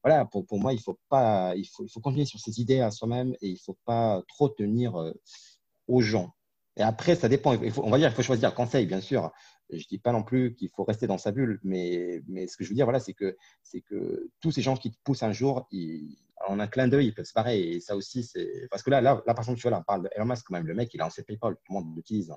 voilà, 0.03 0.25
pour, 0.25 0.45
pour, 0.45 0.59
moi, 0.59 0.73
il 0.73 0.81
faut 0.81 0.99
pas, 1.09 1.55
il 1.55 1.68
faut, 1.68 1.85
il 1.85 1.88
faut 1.88 2.01
continuer 2.01 2.25
sur 2.25 2.40
ses 2.40 2.61
idées 2.61 2.81
à 2.81 2.90
soi-même 2.90 3.37
et 3.40 3.49
il 3.49 3.59
faut 3.61 3.79
pas 3.85 4.25
trop 4.27 4.49
tenir 4.49 4.97
aux 5.87 6.01
gens. 6.01 6.35
Et 6.77 6.83
après, 6.83 7.15
ça 7.17 7.29
dépend. 7.29 7.55
on 7.55 7.91
va 7.91 7.99
dire, 7.99 8.09
il 8.09 8.15
faut 8.15 8.23
choisir 8.23 8.55
conseil, 8.55 8.87
bien 8.87 9.01
sûr. 9.01 9.31
Je 9.71 9.77
ne 9.77 9.83
dis 9.89 9.99
pas 9.99 10.13
non 10.13 10.23
plus 10.23 10.55
qu'il 10.55 10.71
faut 10.75 10.85
rester 10.85 11.07
dans 11.07 11.19
sa 11.19 11.33
bulle, 11.33 11.61
mais, 11.63 12.23
mais 12.29 12.47
ce 12.47 12.57
que 12.57 12.65
je 12.65 12.71
veux 12.71 12.75
dire, 12.75 12.87
voilà, 12.87 13.01
c'est 13.01 13.13
que, 13.13 13.37
que 13.87 14.31
tous 14.41 14.51
ces 14.51 14.63
gens 14.63 14.77
qui 14.77 14.91
te 14.91 14.97
poussent 15.05 15.23
un 15.23 15.33
jour, 15.33 15.69
en 16.49 16.61
un 16.61 16.67
clin 16.67 16.89
d'œil, 16.89 17.09
ils 17.09 17.15
peuvent 17.15 17.27
se 17.27 17.35
barrer. 17.35 17.61
Et 17.61 17.81
ça 17.81 17.97
aussi, 17.97 18.25
c'est. 18.25 18.69
Parce 18.71 18.83
que 18.83 18.91
là, 18.91 19.01
là, 19.01 19.23
là, 19.27 19.35
par 19.35 19.45
exemple, 19.45 19.59
tu 19.59 19.63
vois, 19.63 19.71
là, 19.71 19.81
on 19.81 19.85
parle 19.85 20.09
d'Elon 20.15 20.27
Musk 20.27 20.45
quand 20.47 20.55
même. 20.55 20.67
Le 20.67 20.75
mec, 20.75 20.93
il 20.95 21.01
a 21.01 21.05
lancé 21.05 21.23
PayPal, 21.23 21.55
tout 21.55 21.73
le 21.73 21.75
monde 21.75 21.97
l'utilise. 21.97 22.33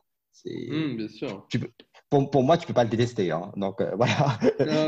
Mmh, 0.45 0.98
bien 0.98 1.08
sûr. 1.08 1.45
Tu 1.50 1.60
peux... 1.60 1.69
pour, 2.10 2.30
pour, 2.30 2.43
moi, 2.43 2.58
tu 2.58 2.63
ne 2.63 2.67
peux 2.67 2.74
pas 2.74 2.84
le 2.84 2.89
détester. 2.89 3.32
Hein. 3.32 3.52
Donc, 3.56 3.80
euh, 3.82 3.95
voilà. 3.95 4.38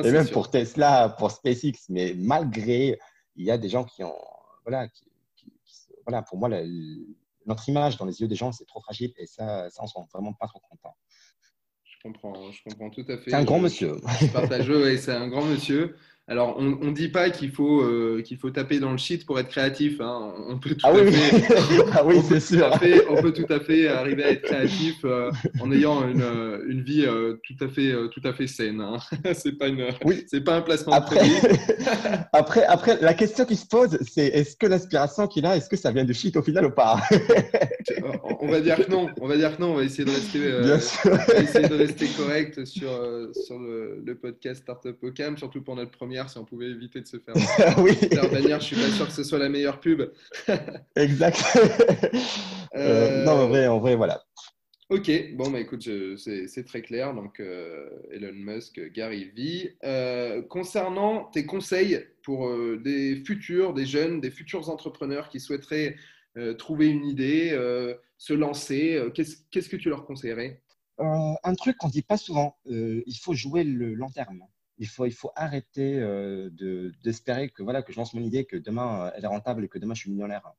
et 0.03 0.11
même 0.11 0.29
pour 0.29 0.51
Tesla, 0.51 1.15
pour 1.17 1.31
SpaceX, 1.31 1.87
mais 1.89 2.13
malgré, 2.17 2.99
il 3.35 3.45
y 3.45 3.51
a 3.51 3.57
des 3.57 3.69
gens 3.69 3.83
qui 3.83 4.03
ont. 4.03 4.15
Voilà, 4.65 4.87
qui, 4.89 5.05
voilà 6.05 6.21
pour 6.21 6.37
moi, 6.37 6.49
notre 7.47 7.67
image 7.69 7.97
dans 7.97 8.05
les 8.05 8.21
yeux 8.21 8.27
des 8.27 8.35
gens, 8.35 8.51
c'est 8.51 8.65
trop 8.65 8.81
fragile. 8.81 9.13
Et 9.17 9.25
ça, 9.25 9.69
ça 9.69 9.81
on 9.81 9.85
ne 9.85 9.89
sont 9.89 10.07
vraiment 10.13 10.33
pas 10.33 10.47
trop 10.47 10.59
contents. 10.59 10.95
Je 11.83 11.95
comprends, 12.03 12.51
je 12.51 12.61
comprends 12.63 12.89
tout 12.89 13.05
à 13.07 13.17
fait. 13.17 13.31
C'est 13.31 13.35
un 13.35 13.43
grand 13.43 13.59
monsieur. 13.59 13.97
partage, 14.33 14.69
c'est 14.97 15.15
un 15.15 15.27
grand 15.27 15.45
monsieur. 15.45 15.95
Alors, 16.29 16.57
on 16.59 16.63
ne 16.63 16.91
dit 16.91 17.07
pas 17.07 17.29
qu'il 17.29 17.51
faut, 17.51 17.81
euh, 17.81 18.21
qu'il 18.21 18.37
faut 18.37 18.49
taper 18.49 18.81
dans 18.81 18.91
le 18.91 18.97
shit 18.97 19.25
pour 19.25 19.39
être 19.39 19.47
créatif. 19.47 20.01
Hein. 20.01 20.33
On 20.49 20.59
peut 20.59 20.71
tout 20.71 20.81
ah 20.83 20.89
à 20.89 20.93
oui, 20.93 21.09
fait, 21.09 21.45
ah 21.93 22.05
oui 22.05 22.17
c'est 22.27 22.41
sûr. 22.41 22.69
on 23.09 23.21
peut 23.21 23.31
tout 23.31 23.45
à 23.47 23.61
fait 23.61 23.87
arriver 23.87 24.25
à 24.25 24.31
être 24.31 24.41
créatif 24.41 24.97
euh, 25.05 25.31
en 25.61 25.71
ayant 25.71 26.05
une, 26.05 26.21
euh, 26.21 26.65
une 26.67 26.81
vie 26.81 27.07
tout, 27.45 27.63
à 27.63 27.69
fait, 27.69 27.93
tout 28.11 28.19
à 28.25 28.33
fait 28.33 28.45
saine. 28.47 28.81
Hein. 28.81 28.97
c'est 29.35 29.57
pas, 29.57 29.69
une, 29.69 29.85
oui. 30.03 30.25
c'est 30.27 30.43
pas 30.43 30.57
un 30.57 30.61
placement 30.61 30.91
après, 30.91 31.15
de 31.15 31.47
après, 32.33 32.65
après, 32.65 32.97
la 32.99 33.13
question 33.13 33.45
qui 33.45 33.55
se 33.55 33.65
pose, 33.65 33.97
c'est 34.01 34.27
est-ce 34.27 34.57
que 34.57 34.67
l'inspiration 34.67 35.27
qu'il 35.27 35.45
a, 35.45 35.55
est-ce 35.55 35.69
que 35.69 35.77
ça 35.77 35.91
vient 35.91 36.03
de 36.03 36.11
shit 36.11 36.35
au 36.35 36.41
final 36.41 36.65
ou 36.65 36.71
pas? 36.71 37.01
On 38.41 38.47
va 38.49 38.59
dire 38.59 38.75
que 38.75 38.91
non. 38.91 39.07
On 39.21 39.27
va 39.27 39.37
dire 39.37 39.55
que 39.55 39.61
non. 39.61 39.71
On 39.71 39.75
va 39.77 39.83
essayer 39.83 40.03
de 40.03 40.11
rester, 40.11 41.41
essayer 41.41 41.69
de 41.69 41.75
rester 41.75 42.07
correct 42.17 42.65
sur, 42.65 42.89
sur 43.45 43.59
le, 43.59 44.03
le 44.05 44.15
podcast 44.15 44.61
Startup 44.61 44.97
Ocam, 45.01 45.37
surtout 45.37 45.61
pour 45.61 45.77
notre 45.77 45.91
première 45.91 46.16
si 46.25 46.37
on 46.37 46.45
pouvait 46.45 46.69
éviter 46.69 47.01
de 47.01 47.07
se 47.07 47.17
faire, 47.17 47.35
oui. 47.79 47.93
bannir. 48.31 48.59
Je 48.59 48.65
suis 48.65 48.75
pas 48.75 48.89
sûr 48.89 49.05
que 49.05 49.13
ce 49.13 49.23
soit 49.23 49.39
la 49.39 49.49
meilleure 49.49 49.79
pub. 49.79 50.01
exact. 50.95 51.43
Euh, 52.75 53.23
non, 53.23 53.31
en 53.31 53.47
vrai, 53.47 53.67
en 53.67 53.79
vrai, 53.79 53.95
voilà. 53.95 54.23
Ok, 54.89 55.11
bon, 55.33 55.49
bah 55.49 55.59
écoute, 55.59 55.89
c'est 56.17 56.65
très 56.65 56.81
clair. 56.81 57.13
Donc, 57.13 57.39
euh, 57.39 57.89
Elon 58.11 58.33
Musk, 58.33 58.79
Gary 58.93 59.31
V. 59.35 59.77
Euh, 59.83 60.41
concernant 60.43 61.25
tes 61.25 61.45
conseils 61.45 62.05
pour 62.23 62.49
des 62.77 63.21
futurs, 63.25 63.73
des 63.73 63.85
jeunes, 63.85 64.21
des 64.21 64.31
futurs 64.31 64.69
entrepreneurs 64.69 65.29
qui 65.29 65.39
souhaiteraient 65.39 65.95
trouver 66.57 66.87
une 66.87 67.05
idée, 67.05 67.49
se 68.17 68.33
lancer, 68.33 69.01
qu'est-ce 69.13 69.69
que 69.69 69.75
tu 69.75 69.89
leur 69.89 70.05
conseillerais? 70.05 70.61
Un 70.99 71.55
truc 71.55 71.77
qu'on 71.77 71.87
ne 71.87 71.91
dit 71.91 72.01
pas 72.01 72.17
souvent, 72.17 72.57
il 72.65 73.17
faut 73.21 73.33
jouer 73.33 73.63
le 73.63 73.93
long 73.93 74.09
terme 74.09 74.43
il 74.77 74.87
faut, 74.87 75.05
il 75.05 75.13
faut 75.13 75.31
arrêter 75.35 75.99
euh, 75.99 76.49
d'espérer 77.03 77.49
que, 77.49 77.63
voilà, 77.63 77.81
que 77.81 77.91
je 77.91 77.97
lance 77.97 78.13
mon 78.13 78.21
idée, 78.21 78.45
que 78.45 78.57
demain 78.57 79.11
elle 79.15 79.23
est 79.23 79.27
rentable 79.27 79.65
et 79.65 79.67
que 79.67 79.79
demain 79.79 79.93
je 79.93 80.01
suis 80.01 80.11
millionnaire. 80.11 80.51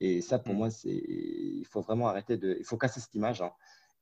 Et 0.00 0.20
ça, 0.20 0.38
pour 0.38 0.54
mm. 0.54 0.56
moi, 0.56 0.70
c'est, 0.70 0.90
il 0.90 1.66
faut 1.66 1.80
vraiment 1.80 2.08
arrêter 2.08 2.36
de, 2.36 2.56
il 2.58 2.64
faut 2.64 2.76
casser 2.76 3.00
cette 3.00 3.14
image. 3.14 3.42
Hein. 3.42 3.52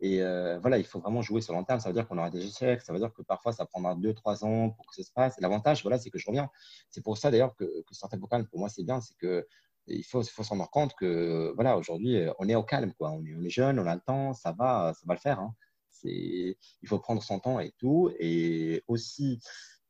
Et 0.00 0.22
euh, 0.22 0.58
voilà, 0.58 0.78
il 0.78 0.84
faut 0.84 1.00
vraiment 1.00 1.22
jouer 1.22 1.40
sur 1.40 1.54
long 1.54 1.64
terme. 1.64 1.80
Ça 1.80 1.88
veut 1.88 1.94
dire 1.94 2.06
qu'on 2.06 2.18
aura 2.18 2.30
des 2.30 2.44
échecs. 2.44 2.82
Ça 2.82 2.92
veut 2.92 2.98
dire 2.98 3.12
que 3.12 3.22
parfois, 3.22 3.52
ça 3.52 3.64
prendra 3.64 3.94
2-3 3.94 4.44
ans 4.44 4.70
pour 4.70 4.86
que 4.86 4.94
ça 4.94 5.02
se 5.02 5.12
passe. 5.12 5.40
L'avantage, 5.40 5.82
voilà, 5.82 5.98
c'est 5.98 6.10
que 6.10 6.18
je 6.18 6.26
reviens. 6.26 6.50
C'est 6.90 7.02
pour 7.02 7.16
ça, 7.16 7.30
d'ailleurs, 7.30 7.54
que, 7.56 7.64
que 7.64 8.26
calme, 8.28 8.46
pour 8.46 8.58
moi, 8.58 8.68
c'est 8.68 8.84
bien. 8.84 9.00
C'est 9.00 9.16
que 9.16 9.46
il 9.88 10.04
faut, 10.04 10.22
faut 10.22 10.42
se 10.42 10.50
rendre 10.50 10.68
compte 10.68 10.94
que, 10.94 11.52
voilà, 11.54 11.78
aujourd'hui, 11.78 12.20
on 12.38 12.48
est 12.48 12.56
au 12.56 12.64
calme. 12.64 12.92
Quoi. 12.98 13.12
On, 13.12 13.24
est, 13.24 13.34
on 13.34 13.42
est 13.42 13.50
jeune, 13.50 13.78
on 13.78 13.86
a 13.86 13.94
le 13.94 14.00
temps. 14.00 14.34
Ça 14.34 14.52
va, 14.52 14.92
ça 14.94 15.02
va 15.06 15.14
le 15.14 15.20
faire. 15.20 15.40
Hein 15.40 15.54
il 16.04 16.56
faut 16.86 16.98
prendre 16.98 17.22
son 17.22 17.40
temps 17.40 17.60
et 17.60 17.72
tout. 17.78 18.10
Et 18.18 18.82
aussi, 18.88 19.40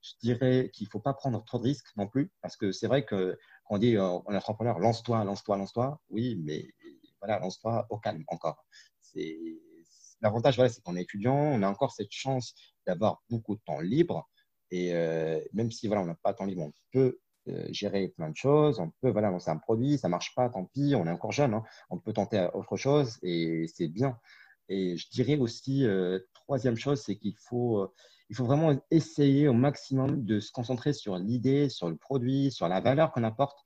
je 0.00 0.12
dirais 0.22 0.70
qu'il 0.72 0.86
ne 0.86 0.90
faut 0.90 1.00
pas 1.00 1.14
prendre 1.14 1.44
trop 1.44 1.58
de 1.58 1.64
risques 1.64 1.88
non 1.96 2.08
plus, 2.08 2.30
parce 2.40 2.56
que 2.56 2.72
c'est 2.72 2.86
vrai 2.86 3.04
que 3.04 3.38
quand 3.64 3.76
on 3.76 3.78
dit 3.78 3.96
euh, 3.96 4.04
entrepreneur, 4.04 4.78
lance-toi, 4.78 5.24
lance-toi, 5.24 5.56
lance-toi, 5.56 6.00
oui, 6.10 6.40
mais 6.44 6.68
voilà, 7.20 7.38
lance-toi 7.40 7.86
au 7.90 7.98
calme 7.98 8.24
encore. 8.28 8.64
C'est 9.00 9.38
l'avantage, 10.20 10.56
voilà, 10.56 10.70
c'est 10.70 10.82
qu'on 10.82 10.96
est 10.96 11.02
étudiant, 11.02 11.36
on 11.36 11.62
a 11.62 11.68
encore 11.68 11.92
cette 11.92 12.12
chance 12.12 12.54
d'avoir 12.86 13.22
beaucoup 13.28 13.56
de 13.56 13.60
temps 13.64 13.80
libre. 13.80 14.28
Et 14.70 14.94
euh, 14.94 15.40
même 15.52 15.70
si 15.70 15.86
voilà, 15.86 16.02
on 16.02 16.06
n'a 16.06 16.14
pas 16.14 16.32
de 16.32 16.38
temps 16.38 16.44
libre, 16.44 16.62
on 16.62 16.72
peut 16.92 17.18
euh, 17.48 17.68
gérer 17.70 18.08
plein 18.08 18.30
de 18.30 18.36
choses. 18.36 18.80
On 18.80 18.90
peut 19.00 19.10
voilà, 19.10 19.30
lancer 19.30 19.50
un 19.50 19.58
produit, 19.58 19.98
ça 19.98 20.08
marche 20.08 20.34
pas, 20.34 20.48
tant 20.48 20.64
pis, 20.64 20.94
on 20.96 21.06
est 21.06 21.10
encore 21.10 21.32
jeune, 21.32 21.54
hein. 21.54 21.62
on 21.90 21.98
peut 21.98 22.12
tenter 22.12 22.48
autre 22.54 22.76
chose 22.76 23.18
et 23.22 23.66
c'est 23.72 23.88
bien. 23.88 24.18
Et 24.68 24.96
je 24.96 25.08
dirais 25.10 25.38
aussi, 25.38 25.86
euh, 25.86 26.18
troisième 26.34 26.76
chose, 26.76 27.00
c'est 27.00 27.16
qu'il 27.16 27.36
faut, 27.36 27.78
euh, 27.78 27.92
il 28.30 28.36
faut 28.36 28.44
vraiment 28.44 28.76
essayer 28.90 29.48
au 29.48 29.52
maximum 29.52 30.24
de 30.24 30.40
se 30.40 30.50
concentrer 30.50 30.92
sur 30.92 31.16
l'idée, 31.18 31.68
sur 31.68 31.88
le 31.88 31.96
produit, 31.96 32.50
sur 32.50 32.68
la 32.68 32.80
valeur 32.80 33.12
qu'on 33.12 33.24
apporte, 33.24 33.58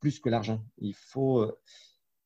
plus 0.00 0.18
que 0.18 0.28
l'argent. 0.28 0.64
Il 0.78 0.94
faut, 0.94 1.40
euh, 1.40 1.58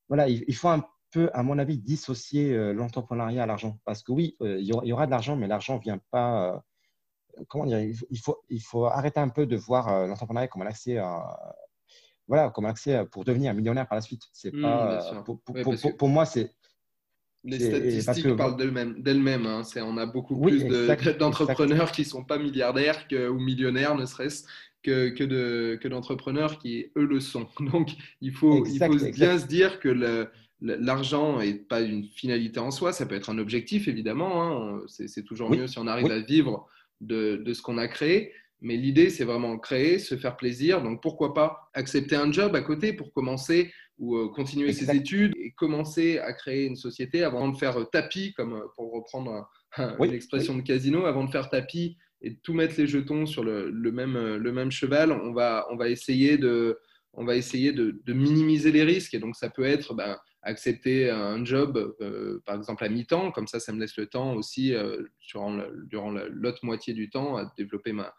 voilà, 0.08 0.28
il, 0.28 0.54
faut 0.54 0.68
un 0.68 0.84
peu, 1.10 1.30
à 1.34 1.42
mon 1.42 1.58
avis, 1.58 1.78
dissocier 1.78 2.54
l'entrepreneuriat 2.72 3.42
à 3.42 3.46
l'argent. 3.46 3.78
Parce 3.84 4.02
que 4.02 4.12
oui, 4.12 4.36
il 4.40 4.64
y 4.64 4.92
aura 4.92 5.06
de 5.06 5.10
l'argent, 5.10 5.36
mais 5.36 5.46
l'argent 5.46 5.76
ne 5.76 5.80
vient 5.80 6.00
pas. 6.10 6.64
comment 7.48 7.66
dire 7.66 7.80
il 7.80 8.18
faut, 8.18 8.42
il 8.48 8.60
faut 8.60 8.86
arrêter 8.86 9.20
un 9.20 9.28
peu 9.28 9.46
de 9.46 9.56
voir 9.56 10.06
l'entrepreneuriat 10.06 10.48
comme 10.48 10.62
un 10.62 10.66
accès 10.66 10.98
à, 10.98 11.54
voilà, 12.26 12.50
comme 12.50 12.66
accès 12.66 13.04
pour 13.06 13.24
devenir 13.24 13.54
millionnaire 13.54 13.88
par 13.88 13.96
la 13.96 14.02
suite. 14.02 14.22
C'est 14.32 14.52
mmh, 14.52 14.62
pas, 14.62 15.22
pour, 15.24 15.40
pour, 15.96 16.08
moi, 16.08 16.26
c'est 16.26 16.54
les 17.44 17.58
statistiques 17.58 18.36
parlent 18.36 18.56
d'elles-mêmes. 18.56 19.46
Hein. 19.46 19.62
On 19.76 19.96
a 19.96 20.06
beaucoup 20.06 20.40
plus 20.40 20.64
d'entrepreneurs 21.18 21.92
qui 21.92 22.02
ne 22.02 22.06
sont 22.06 22.24
pas 22.24 22.38
milliardaires 22.38 23.08
que, 23.08 23.28
ou 23.28 23.38
millionnaires, 23.38 23.94
ne 23.94 24.06
serait-ce 24.06 24.44
que, 24.82 25.08
que 25.10 25.88
d'entrepreneurs 25.88 26.58
qui, 26.58 26.86
eux, 26.96 27.06
le 27.06 27.20
sont. 27.20 27.48
Donc, 27.72 27.90
il 28.20 28.32
faut, 28.32 28.64
il 28.66 28.78
faut 28.78 29.10
bien 29.12 29.38
se 29.38 29.46
dire 29.46 29.80
que 29.80 30.28
l'argent 30.60 31.38
n'est 31.38 31.54
pas 31.54 31.80
une 31.80 32.04
finalité 32.04 32.60
en 32.60 32.70
soi. 32.70 32.92
Ça 32.92 33.06
peut 33.06 33.14
être 33.14 33.30
un 33.30 33.38
objectif, 33.38 33.88
évidemment. 33.88 34.42
Hein. 34.42 34.82
C'est 34.86 35.24
toujours 35.24 35.50
mieux 35.50 35.66
si 35.66 35.78
on 35.78 35.86
arrive 35.86 36.10
à 36.10 36.20
vivre 36.20 36.66
de, 37.00 37.36
de 37.36 37.54
ce 37.54 37.62
qu'on 37.62 37.78
a 37.78 37.88
créé. 37.88 38.32
Mais 38.62 38.76
l'idée, 38.76 39.10
c'est 39.10 39.24
vraiment 39.24 39.58
créer, 39.58 39.98
se 39.98 40.16
faire 40.16 40.36
plaisir. 40.36 40.82
Donc, 40.82 41.02
pourquoi 41.02 41.32
pas 41.32 41.70
accepter 41.72 42.16
un 42.16 42.30
job 42.30 42.54
à 42.54 42.60
côté 42.60 42.92
pour 42.92 43.12
commencer 43.12 43.72
ou 44.00 44.16
euh, 44.16 44.28
continuer 44.28 44.72
ses 44.72 44.90
études 44.96 45.34
et 45.36 45.52
commencer 45.52 46.18
à 46.18 46.32
créer 46.32 46.66
une 46.66 46.76
société 46.76 47.22
avant 47.22 47.48
de 47.48 47.56
faire 47.56 47.78
euh, 47.78 47.84
tapis, 47.84 48.32
comme 48.32 48.54
euh, 48.54 48.66
pour 48.74 48.92
reprendre 48.92 49.48
une 49.78 50.12
expression 50.12 50.56
de 50.56 50.62
casino, 50.62 51.04
avant 51.04 51.24
de 51.24 51.30
faire 51.30 51.48
tapis 51.48 51.96
et 52.22 52.30
de 52.30 52.38
tout 52.42 52.54
mettre 52.54 52.74
les 52.78 52.86
jetons 52.86 53.24
sur 53.24 53.44
le, 53.44 53.70
même, 53.92 54.36
le 54.36 54.52
même 54.52 54.70
cheval, 54.70 55.12
on 55.12 55.32
va, 55.32 55.66
on 55.70 55.76
va 55.76 55.88
essayer, 55.88 56.36
de, 56.36 56.78
on 57.14 57.24
va 57.24 57.36
essayer 57.36 57.72
de, 57.72 58.12
minimiser 58.12 58.72
les 58.72 58.82
risques. 58.82 59.14
Et 59.14 59.18
donc, 59.18 59.36
ça 59.36 59.48
peut 59.48 59.64
être 59.64 59.94
ben, 59.94 60.18
accepter 60.42 61.08
un 61.08 61.42
job, 61.46 61.96
par 62.44 62.56
exemple 62.56 62.84
à 62.84 62.90
mi-temps, 62.90 63.30
comme 63.30 63.46
ça, 63.46 63.58
ça 63.58 63.72
me 63.72 63.80
laisse 63.80 63.96
le 63.96 64.04
temps 64.04 64.34
aussi, 64.34 64.74
durant 65.30 66.10
l'autre 66.30 66.62
moitié 66.62 66.92
du 66.92 67.08
temps, 67.08 67.38
à 67.38 67.50
développer 67.56 67.92
ma, 67.92 68.12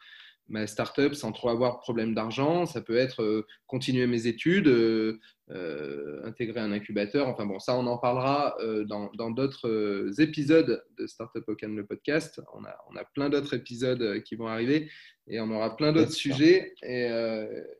ma 0.51 0.67
startup 0.67 1.15
sans 1.15 1.31
trop 1.31 1.49
avoir 1.49 1.77
de 1.77 1.81
problème 1.81 2.13
d'argent. 2.13 2.65
Ça 2.65 2.81
peut 2.81 2.97
être 2.97 3.23
euh, 3.23 3.47
continuer 3.67 4.05
mes 4.05 4.27
études, 4.27 4.67
euh, 4.67 5.19
euh, 5.49 6.21
intégrer 6.25 6.59
un 6.59 6.71
incubateur. 6.71 7.27
Enfin 7.27 7.45
bon, 7.45 7.59
ça, 7.59 7.75
on 7.77 7.87
en 7.87 7.97
parlera 7.97 8.55
dans 8.85 9.31
d'autres 9.31 10.11
épisodes 10.19 10.83
de 10.97 11.07
Startup 11.07 11.43
Ocan, 11.47 11.69
le 11.69 11.85
podcast. 11.85 12.41
On 12.53 12.63
a, 12.65 12.75
on 12.89 12.95
a 12.95 13.03
plein 13.03 13.29
d'autres 13.29 13.55
épisodes 13.55 14.21
qui 14.23 14.35
vont 14.35 14.47
arriver 14.47 14.89
et 15.27 15.39
on 15.39 15.49
aura 15.51 15.75
plein 15.75 15.91
d'autres 15.91 16.11
sujets. 16.11 16.73
Et, 16.83 17.09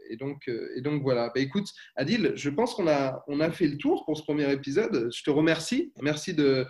et, 0.10 0.18
donc, 0.18 0.50
et 0.50 0.82
donc 0.82 1.02
voilà. 1.02 1.32
Bah, 1.34 1.40
écoute, 1.42 1.68
Adil, 1.96 2.34
je 2.36 2.50
pense 2.50 2.74
qu'on 2.74 2.88
a, 2.88 3.24
on 3.28 3.40
a 3.40 3.52
fait 3.52 3.68
le 3.68 3.78
tour 3.78 4.06
pour 4.06 4.18
ce 4.18 4.24
premier 4.24 4.52
épisode. 4.52 5.10
Je 5.14 5.24
te 5.24 5.30
remercie. 5.30 5.94
Merci 6.02 6.34
de 6.34 6.66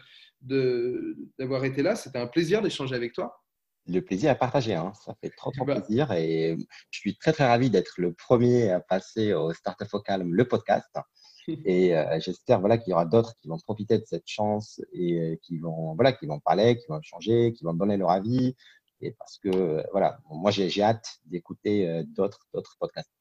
d'avoir 1.37 1.65
été 1.65 1.83
là. 1.83 1.95
C'était 1.95 2.17
un 2.17 2.25
plaisir 2.25 2.63
d'échanger 2.63 2.95
avec 2.95 3.13
toi 3.13 3.41
le 3.87 4.01
plaisir 4.01 4.31
à 4.31 4.35
partager. 4.35 4.75
Hein. 4.75 4.93
Ça 5.05 5.15
fait 5.21 5.29
trop, 5.29 5.51
trop 5.51 5.65
bah 5.65 5.79
plaisir. 5.79 6.11
Et 6.11 6.57
je 6.89 6.99
suis 6.99 7.17
très, 7.17 7.33
très 7.33 7.47
ravi 7.47 7.69
d'être 7.69 7.93
le 7.97 8.13
premier 8.13 8.71
à 8.71 8.79
passer 8.79 9.33
au 9.33 9.53
Startup 9.53 9.87
au 9.93 9.99
Calme, 9.99 10.33
le 10.33 10.47
podcast. 10.47 10.89
Et 11.65 11.95
euh, 11.95 12.19
j'espère 12.19 12.59
voilà, 12.59 12.77
qu'il 12.77 12.91
y 12.91 12.93
aura 12.93 13.05
d'autres 13.05 13.35
qui 13.41 13.47
vont 13.47 13.57
profiter 13.57 13.97
de 13.97 14.05
cette 14.05 14.27
chance 14.27 14.79
et 14.93 15.19
euh, 15.19 15.35
qui 15.41 15.57
vont, 15.57 15.95
voilà, 15.95 16.13
qui 16.13 16.27
vont 16.27 16.39
parler, 16.39 16.77
qui 16.77 16.85
vont 16.87 17.01
changer, 17.01 17.53
qui 17.53 17.63
vont 17.63 17.73
donner 17.73 17.97
leur 17.97 18.11
avis. 18.11 18.55
Et 19.01 19.11
parce 19.17 19.39
que, 19.39 19.83
voilà, 19.91 20.19
moi, 20.29 20.51
j'ai 20.51 20.83
hâte 20.83 21.19
d'écouter 21.25 21.89
euh, 21.89 22.03
d'autres 22.05 22.47
podcasts. 22.79 23.11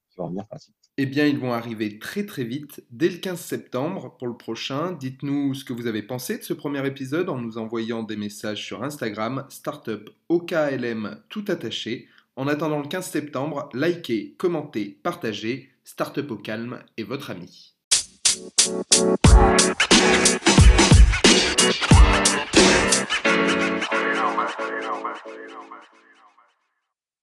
Eh 0.97 1.05
bien, 1.05 1.25
ils 1.25 1.39
vont 1.39 1.53
arriver 1.53 1.99
très 1.99 2.25
très 2.25 2.43
vite, 2.43 2.83
dès 2.91 3.09
le 3.09 3.17
15 3.17 3.39
septembre 3.39 4.15
pour 4.17 4.27
le 4.27 4.37
prochain. 4.37 4.91
Dites-nous 4.91 5.53
ce 5.53 5.65
que 5.65 5.73
vous 5.73 5.87
avez 5.87 6.03
pensé 6.03 6.37
de 6.37 6.43
ce 6.43 6.53
premier 6.53 6.85
épisode 6.85 7.29
en 7.29 7.37
nous 7.39 7.57
envoyant 7.57 8.03
des 8.03 8.17
messages 8.17 8.63
sur 8.63 8.83
Instagram, 8.83 9.45
startup 9.49 10.09
OKLM 10.29 11.21
tout 11.29 11.45
attaché. 11.47 12.07
En 12.35 12.47
attendant 12.47 12.79
le 12.79 12.87
15 12.87 13.05
septembre, 13.05 13.69
likez, 13.73 14.35
commentez, 14.37 14.99
partagez. 15.03 15.69
Startup 15.83 16.29
au 16.29 16.37
calme 16.37 16.79
est 16.97 17.03
votre 17.03 17.31
ami. 17.31 17.75